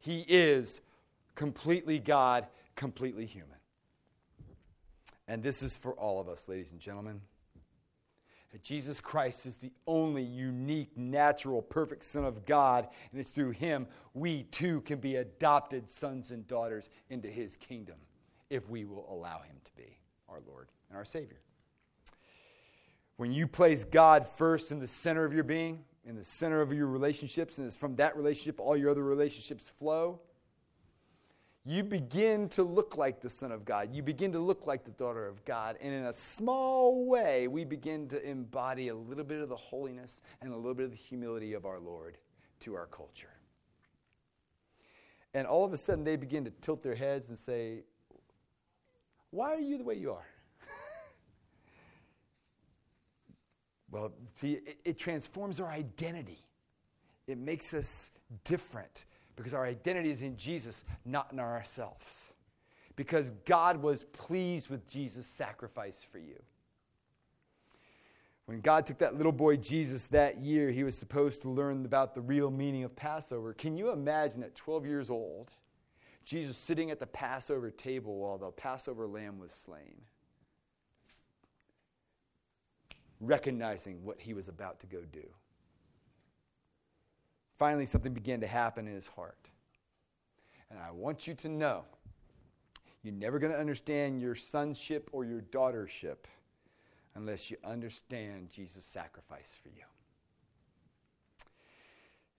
He 0.00 0.24
is 0.28 0.80
completely 1.34 1.98
God, 1.98 2.46
completely 2.76 3.26
human. 3.26 3.58
And 5.26 5.42
this 5.42 5.62
is 5.62 5.76
for 5.76 5.92
all 5.92 6.20
of 6.20 6.28
us, 6.28 6.48
ladies 6.48 6.70
and 6.70 6.80
gentlemen. 6.80 7.20
Jesus 8.62 9.00
Christ 9.00 9.46
is 9.46 9.56
the 9.56 9.72
only 9.86 10.22
unique, 10.22 10.96
natural, 10.96 11.60
perfect 11.60 12.04
Son 12.04 12.24
of 12.24 12.46
God, 12.46 12.86
and 13.10 13.20
it's 13.20 13.30
through 13.30 13.50
him 13.50 13.86
we 14.12 14.44
too 14.44 14.80
can 14.82 15.00
be 15.00 15.16
adopted 15.16 15.90
sons 15.90 16.30
and 16.30 16.46
daughters 16.46 16.88
into 17.10 17.28
his 17.28 17.56
kingdom 17.56 17.96
if 18.50 18.68
we 18.68 18.84
will 18.84 19.06
allow 19.10 19.40
him 19.40 19.56
to 19.64 19.72
be 19.76 19.98
our 20.28 20.40
Lord 20.46 20.68
and 20.88 20.96
our 20.96 21.04
Savior. 21.04 21.40
When 23.16 23.32
you 23.32 23.46
place 23.46 23.84
God 23.84 24.28
first 24.28 24.72
in 24.72 24.80
the 24.80 24.88
center 24.88 25.24
of 25.24 25.32
your 25.32 25.44
being, 25.44 25.84
in 26.04 26.16
the 26.16 26.24
center 26.24 26.60
of 26.60 26.72
your 26.72 26.86
relationships, 26.86 27.58
and 27.58 27.66
it's 27.66 27.76
from 27.76 27.96
that 27.96 28.16
relationship 28.16 28.60
all 28.60 28.76
your 28.76 28.90
other 28.90 29.04
relationships 29.04 29.68
flow, 29.68 30.20
you 31.66 31.82
begin 31.82 32.50
to 32.50 32.62
look 32.62 32.98
like 32.98 33.22
the 33.22 33.30
Son 33.30 33.50
of 33.50 33.64
God. 33.64 33.94
You 33.94 34.02
begin 34.02 34.32
to 34.32 34.38
look 34.38 34.66
like 34.66 34.84
the 34.84 34.90
daughter 34.90 35.26
of 35.26 35.42
God. 35.46 35.78
And 35.80 35.94
in 35.94 36.04
a 36.04 36.12
small 36.12 37.06
way, 37.06 37.48
we 37.48 37.64
begin 37.64 38.06
to 38.08 38.22
embody 38.22 38.88
a 38.88 38.94
little 38.94 39.24
bit 39.24 39.40
of 39.40 39.48
the 39.48 39.56
holiness 39.56 40.20
and 40.42 40.52
a 40.52 40.56
little 40.56 40.74
bit 40.74 40.84
of 40.84 40.90
the 40.90 40.96
humility 40.96 41.54
of 41.54 41.64
our 41.64 41.80
Lord 41.80 42.18
to 42.60 42.74
our 42.74 42.86
culture. 42.86 43.30
And 45.32 45.46
all 45.46 45.64
of 45.64 45.72
a 45.72 45.78
sudden, 45.78 46.04
they 46.04 46.16
begin 46.16 46.44
to 46.44 46.50
tilt 46.50 46.82
their 46.82 46.94
heads 46.94 47.30
and 47.30 47.38
say, 47.38 47.84
Why 49.30 49.54
are 49.54 49.60
you 49.60 49.78
the 49.78 49.84
way 49.84 49.94
you 49.94 50.12
are? 50.12 50.26
Well, 53.94 54.10
see, 54.34 54.54
it, 54.54 54.78
it 54.84 54.98
transforms 54.98 55.60
our 55.60 55.68
identity, 55.68 56.44
it 57.28 57.38
makes 57.38 57.72
us 57.72 58.10
different 58.42 59.04
because 59.36 59.54
our 59.54 59.64
identity 59.64 60.10
is 60.10 60.20
in 60.20 60.36
Jesus, 60.36 60.82
not 61.04 61.32
in 61.32 61.38
ourselves. 61.38 62.32
Because 62.96 63.30
God 63.44 63.82
was 63.82 64.04
pleased 64.04 64.68
with 64.68 64.88
Jesus' 64.88 65.26
sacrifice 65.26 66.06
for 66.10 66.18
you. 66.18 66.40
When 68.46 68.60
God 68.60 68.84
took 68.84 68.98
that 68.98 69.16
little 69.16 69.32
boy 69.32 69.56
Jesus 69.56 70.08
that 70.08 70.38
year, 70.38 70.70
he 70.70 70.84
was 70.84 70.96
supposed 70.96 71.42
to 71.42 71.48
learn 71.48 71.84
about 71.84 72.14
the 72.14 72.20
real 72.20 72.50
meaning 72.50 72.84
of 72.84 72.94
Passover. 72.94 73.54
Can 73.54 73.76
you 73.76 73.90
imagine 73.90 74.42
at 74.42 74.54
12 74.54 74.86
years 74.86 75.08
old, 75.08 75.50
Jesus 76.24 76.56
sitting 76.56 76.90
at 76.90 77.00
the 77.00 77.06
Passover 77.06 77.70
table 77.70 78.16
while 78.18 78.38
the 78.38 78.50
Passover 78.50 79.06
lamb 79.06 79.38
was 79.38 79.52
slain? 79.52 80.02
Recognizing 83.26 84.04
what 84.04 84.20
he 84.20 84.34
was 84.34 84.48
about 84.48 84.80
to 84.80 84.86
go 84.86 85.00
do 85.12 85.26
finally 87.56 87.84
something 87.84 88.12
began 88.12 88.40
to 88.40 88.46
happen 88.46 88.86
in 88.86 88.94
his 88.94 89.06
heart. 89.06 89.50
And 90.70 90.78
I 90.78 90.90
want 90.90 91.26
you 91.26 91.34
to 91.34 91.48
know 91.48 91.84
you're 93.02 93.14
never 93.14 93.38
going 93.38 93.52
to 93.52 93.58
understand 93.58 94.20
your 94.20 94.34
sonship 94.34 95.08
or 95.12 95.24
your 95.24 95.42
daughtership 95.42 96.16
unless 97.14 97.50
you 97.50 97.56
understand 97.64 98.50
Jesus' 98.50 98.84
sacrifice 98.84 99.54
for 99.62 99.68
you. 99.68 99.84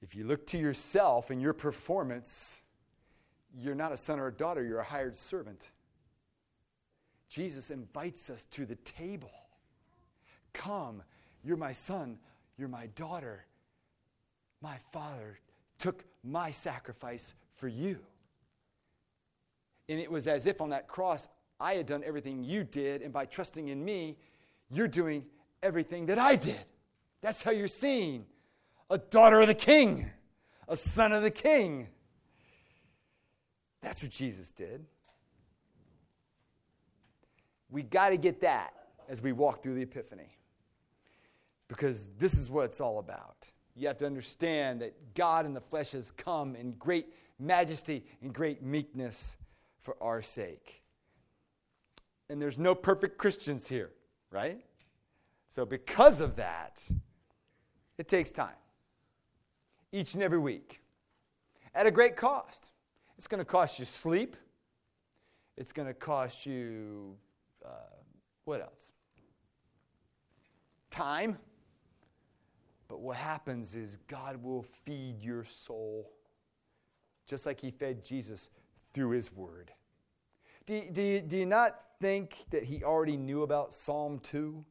If 0.01 0.15
you 0.15 0.25
look 0.25 0.45
to 0.47 0.57
yourself 0.57 1.29
and 1.29 1.41
your 1.41 1.53
performance, 1.53 2.61
you're 3.57 3.75
not 3.75 3.91
a 3.91 3.97
son 3.97 4.19
or 4.19 4.27
a 4.27 4.33
daughter, 4.33 4.63
you're 4.63 4.79
a 4.79 4.83
hired 4.83 5.17
servant. 5.17 5.69
Jesus 7.29 7.71
invites 7.71 8.29
us 8.29 8.45
to 8.51 8.65
the 8.65 8.75
table. 8.75 9.31
Come, 10.55 11.03
you're 11.43 11.57
my 11.57 11.73
son, 11.73 12.17
you're 12.57 12.67
my 12.67 12.87
daughter 12.95 13.45
my 14.65 14.77
Father 14.91 15.39
took 15.77 16.03
my 16.23 16.49
sacrifice 16.49 17.35
for 17.55 17.67
you. 17.67 17.99
And 19.87 19.99
it 19.99 20.09
was 20.09 20.25
as 20.25 20.47
if 20.47 20.59
on 20.59 20.69
that 20.71 20.87
cross, 20.87 21.27
I 21.59 21.75
had 21.75 21.85
done 21.85 22.03
everything 22.03 22.43
you 22.43 22.63
did, 22.63 23.03
and 23.03 23.13
by 23.13 23.25
trusting 23.25 23.67
in 23.67 23.85
me, 23.85 24.17
you're 24.71 24.87
doing 24.87 25.23
everything 25.61 26.07
that 26.07 26.17
I 26.17 26.35
did. 26.35 26.59
That's 27.21 27.43
how 27.43 27.51
you're 27.51 27.67
seen 27.67 28.25
a 28.89 28.97
daughter 28.97 29.39
of 29.41 29.47
the 29.47 29.53
king, 29.53 30.09
a 30.67 30.77
son 30.77 31.11
of 31.11 31.21
the 31.21 31.31
king. 31.31 31.87
That's 33.81 34.01
what 34.01 34.11
Jesus 34.11 34.51
did. 34.51 34.83
We 37.69 37.83
got 37.83 38.09
to 38.09 38.17
get 38.17 38.41
that 38.41 38.73
as 39.07 39.21
we 39.21 39.31
walk 39.31 39.61
through 39.61 39.75
the 39.75 39.83
Epiphany 39.83 40.35
because 41.67 42.07
this 42.17 42.33
is 42.33 42.49
what 42.49 42.65
it's 42.65 42.79
all 42.79 42.99
about 42.99 43.51
you 43.75 43.87
have 43.87 43.97
to 43.97 44.05
understand 44.05 44.81
that 44.81 45.13
God 45.13 45.45
in 45.45 45.53
the 45.53 45.61
flesh 45.61 45.91
has 45.91 46.11
come 46.11 46.55
in 46.55 46.71
great 46.73 47.13
majesty 47.37 48.05
and 48.21 48.33
great 48.33 48.63
meekness 48.63 49.35
for 49.81 49.97
our 50.01 50.21
sake. 50.21 50.81
And 52.29 52.41
there's 52.41 52.57
no 52.57 52.73
perfect 52.73 53.17
Christians 53.17 53.67
here, 53.67 53.91
right? 54.31 54.61
So, 55.49 55.65
because 55.65 56.21
of 56.21 56.37
that, 56.37 56.81
it 57.97 58.07
takes 58.07 58.31
time. 58.31 58.55
Each 59.91 60.13
and 60.13 60.23
every 60.23 60.39
week. 60.39 60.81
At 61.75 61.85
a 61.85 61.91
great 61.91 62.15
cost. 62.15 62.67
It's 63.17 63.27
going 63.27 63.39
to 63.39 63.45
cost 63.45 63.77
you 63.77 63.85
sleep. 63.85 64.37
It's 65.57 65.71
going 65.71 65.87
to 65.87 65.93
cost 65.93 66.45
you, 66.45 67.15
uh, 67.63 67.69
what 68.45 68.61
else? 68.61 68.91
Time 70.89 71.37
But 72.87 73.01
what 73.01 73.17
happens 73.17 73.75
is 73.75 73.97
God 74.07 74.43
will 74.43 74.63
feed 74.85 75.21
your 75.21 75.43
soul, 75.43 76.11
just 77.27 77.45
like 77.45 77.59
He 77.59 77.71
fed 77.71 78.03
Jesus 78.03 78.49
through 78.93 79.11
His 79.11 79.33
Word. 79.33 79.71
Do, 80.65 80.81
do, 80.91 81.01
you, 81.01 81.21
do 81.21 81.37
you 81.37 81.45
not 81.45 81.79
think 81.99 82.35
that 82.51 82.63
He 82.63 82.83
already 82.83 83.17
knew 83.17 83.43
about 83.43 83.73
Psalm 83.73 84.19
2? 84.19 84.63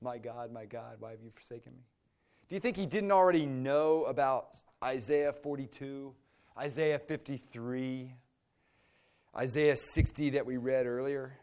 My 0.00 0.18
God, 0.18 0.52
my 0.52 0.66
God, 0.66 0.96
why 0.98 1.12
have 1.12 1.20
you 1.22 1.30
forsaken 1.30 1.72
me? 1.72 1.82
Do 2.48 2.54
you 2.54 2.60
think 2.60 2.76
He 2.76 2.86
didn't 2.86 3.12
already 3.12 3.46
know 3.46 4.04
about 4.04 4.56
Isaiah 4.82 5.32
42, 5.32 6.14
Isaiah 6.58 6.98
53, 6.98 8.14
Isaiah 9.36 9.76
60 9.76 10.30
that 10.30 10.46
we 10.46 10.56
read 10.56 10.86
earlier? 10.86 11.38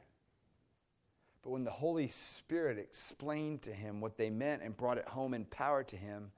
But 1.44 1.52
when 1.52 1.66
the 1.66 1.72
Holy 1.72 2.08
Spirit 2.08 2.78
explained 2.78 3.62
to 3.64 3.74
him 3.74 4.00
what 4.00 4.18
they 4.18 4.30
meant 4.30 4.64
and 4.64 4.76
brought 4.76 4.98
it 4.98 5.08
home 5.08 5.34
in 5.34 5.46
power 5.46 5.84
to 5.84 5.98
him, 5.98 6.32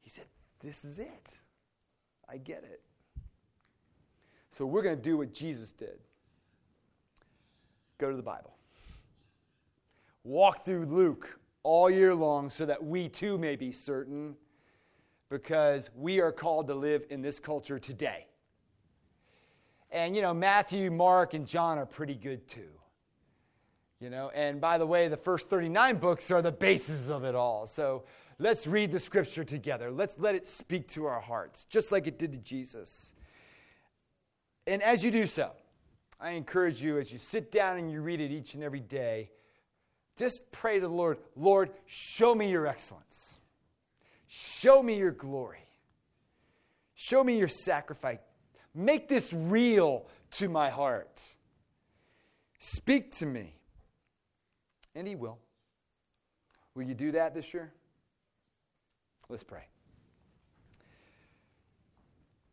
he 0.00 0.10
said, 0.10 0.24
This 0.60 0.84
is 0.84 0.98
it. 0.98 1.38
I 2.28 2.38
get 2.38 2.64
it. 2.64 2.82
So 4.50 4.66
we're 4.66 4.82
going 4.82 4.96
to 4.96 5.02
do 5.02 5.16
what 5.16 5.32
Jesus 5.32 5.72
did 5.72 5.98
go 7.98 8.10
to 8.10 8.16
the 8.16 8.22
Bible, 8.22 8.54
walk 10.22 10.64
through 10.64 10.84
Luke 10.86 11.38
all 11.62 11.88
year 11.88 12.14
long 12.14 12.50
so 12.50 12.66
that 12.66 12.82
we 12.82 13.08
too 13.08 13.38
may 13.38 13.56
be 13.56 13.72
certain 13.72 14.34
because 15.30 15.90
we 15.96 16.20
are 16.20 16.30
called 16.32 16.66
to 16.66 16.74
live 16.74 17.04
in 17.10 17.22
this 17.22 17.40
culture 17.40 17.78
today. 17.78 18.26
And, 19.90 20.14
you 20.14 20.22
know, 20.22 20.34
Matthew, 20.34 20.90
Mark, 20.90 21.34
and 21.34 21.46
John 21.46 21.78
are 21.78 21.86
pretty 21.86 22.14
good 22.14 22.46
too. 22.46 22.68
You 24.06 24.10
know, 24.10 24.30
and 24.36 24.60
by 24.60 24.78
the 24.78 24.86
way, 24.86 25.08
the 25.08 25.16
first 25.16 25.50
39 25.50 25.96
books 25.96 26.30
are 26.30 26.40
the 26.40 26.52
basis 26.52 27.10
of 27.10 27.24
it 27.24 27.34
all. 27.34 27.66
So 27.66 28.04
let's 28.38 28.64
read 28.64 28.92
the 28.92 29.00
scripture 29.00 29.42
together. 29.42 29.90
Let's 29.90 30.16
let 30.16 30.36
it 30.36 30.46
speak 30.46 30.86
to 30.90 31.06
our 31.06 31.20
hearts, 31.20 31.64
just 31.64 31.90
like 31.90 32.06
it 32.06 32.16
did 32.16 32.30
to 32.30 32.38
Jesus. 32.38 33.12
And 34.64 34.80
as 34.80 35.02
you 35.02 35.10
do 35.10 35.26
so, 35.26 35.50
I 36.20 36.30
encourage 36.34 36.80
you 36.80 36.98
as 36.98 37.10
you 37.10 37.18
sit 37.18 37.50
down 37.50 37.78
and 37.78 37.90
you 37.90 38.00
read 38.00 38.20
it 38.20 38.30
each 38.30 38.54
and 38.54 38.62
every 38.62 38.78
day, 38.78 39.32
just 40.16 40.52
pray 40.52 40.76
to 40.78 40.86
the 40.86 40.94
Lord, 40.94 41.18
Lord, 41.34 41.70
show 41.86 42.32
me 42.32 42.48
your 42.48 42.68
excellence. 42.68 43.40
Show 44.28 44.84
me 44.84 44.98
your 44.98 45.10
glory. 45.10 45.66
Show 46.94 47.24
me 47.24 47.38
your 47.38 47.48
sacrifice. 47.48 48.18
Make 48.72 49.08
this 49.08 49.32
real 49.32 50.06
to 50.34 50.48
my 50.48 50.70
heart. 50.70 51.24
Speak 52.60 53.10
to 53.16 53.26
me. 53.26 53.55
And 54.96 55.06
He 55.06 55.14
will. 55.14 55.38
Will 56.74 56.84
you 56.84 56.94
do 56.94 57.12
that 57.12 57.34
this 57.34 57.54
year? 57.54 57.72
Let's 59.28 59.44
pray. 59.44 59.64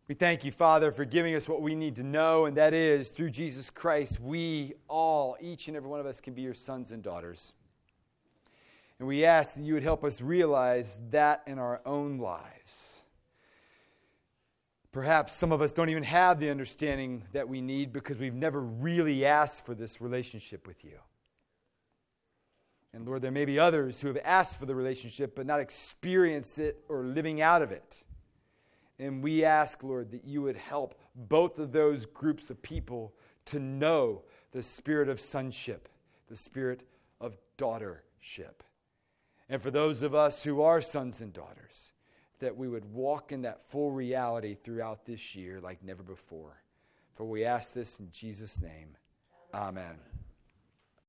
We 0.09 0.15
thank 0.15 0.43
you, 0.43 0.51
Father, 0.51 0.91
for 0.91 1.05
giving 1.05 1.33
us 1.33 1.47
what 1.47 1.61
we 1.61 1.73
need 1.73 1.95
to 1.95 2.03
know, 2.03 2.45
and 2.45 2.57
that 2.57 2.73
is 2.73 3.09
through 3.09 3.29
Jesus 3.29 3.69
Christ, 3.69 4.19
we 4.19 4.73
all, 4.89 5.37
each 5.39 5.69
and 5.69 5.77
every 5.77 5.89
one 5.89 6.01
of 6.01 6.05
us, 6.05 6.19
can 6.19 6.33
be 6.33 6.41
your 6.41 6.53
sons 6.53 6.91
and 6.91 7.01
daughters. 7.01 7.53
And 8.99 9.07
we 9.07 9.23
ask 9.23 9.55
that 9.55 9.63
you 9.63 9.73
would 9.75 9.83
help 9.83 10.03
us 10.03 10.21
realize 10.21 10.99
that 11.11 11.43
in 11.47 11.57
our 11.57 11.81
own 11.85 12.17
lives. 12.17 13.01
Perhaps 14.91 15.33
some 15.33 15.53
of 15.53 15.61
us 15.61 15.71
don't 15.71 15.89
even 15.89 16.03
have 16.03 16.39
the 16.39 16.49
understanding 16.49 17.23
that 17.31 17.47
we 17.47 17.61
need 17.61 17.93
because 17.93 18.17
we've 18.17 18.35
never 18.35 18.59
really 18.59 19.25
asked 19.25 19.65
for 19.65 19.73
this 19.73 20.01
relationship 20.01 20.67
with 20.67 20.83
you. 20.83 20.99
And 22.93 23.07
Lord, 23.07 23.21
there 23.21 23.31
may 23.31 23.45
be 23.45 23.57
others 23.57 24.01
who 24.01 24.07
have 24.07 24.19
asked 24.23 24.59
for 24.59 24.65
the 24.65 24.75
relationship 24.75 25.35
but 25.35 25.47
not 25.47 25.59
experienced 25.59 26.59
it 26.59 26.83
or 26.87 27.03
living 27.03 27.41
out 27.41 27.61
of 27.61 27.71
it. 27.71 28.03
And 28.99 29.23
we 29.23 29.43
ask, 29.43 29.83
Lord, 29.83 30.11
that 30.11 30.25
you 30.25 30.43
would 30.43 30.55
help 30.55 30.95
both 31.15 31.57
of 31.57 31.71
those 31.71 32.05
groups 32.05 32.49
of 32.49 32.61
people 32.61 33.13
to 33.45 33.59
know 33.59 34.23
the 34.51 34.61
spirit 34.61 35.09
of 35.09 35.19
sonship, 35.19 35.89
the 36.27 36.35
spirit 36.35 36.83
of 37.19 37.35
daughtership. 37.57 38.61
And 39.49 39.61
for 39.61 39.71
those 39.71 40.03
of 40.03 40.13
us 40.13 40.43
who 40.43 40.61
are 40.61 40.81
sons 40.81 41.19
and 41.19 41.33
daughters, 41.33 41.91
that 42.39 42.55
we 42.55 42.67
would 42.67 42.85
walk 42.85 43.31
in 43.31 43.41
that 43.41 43.67
full 43.69 43.91
reality 43.91 44.55
throughout 44.55 45.05
this 45.05 45.35
year 45.35 45.59
like 45.59 45.83
never 45.83 46.03
before. 46.03 46.61
For 47.13 47.25
we 47.25 47.45
ask 47.45 47.73
this 47.73 47.99
in 47.99 48.09
Jesus' 48.11 48.61
name. 48.61 48.97
Amen. 49.53 50.12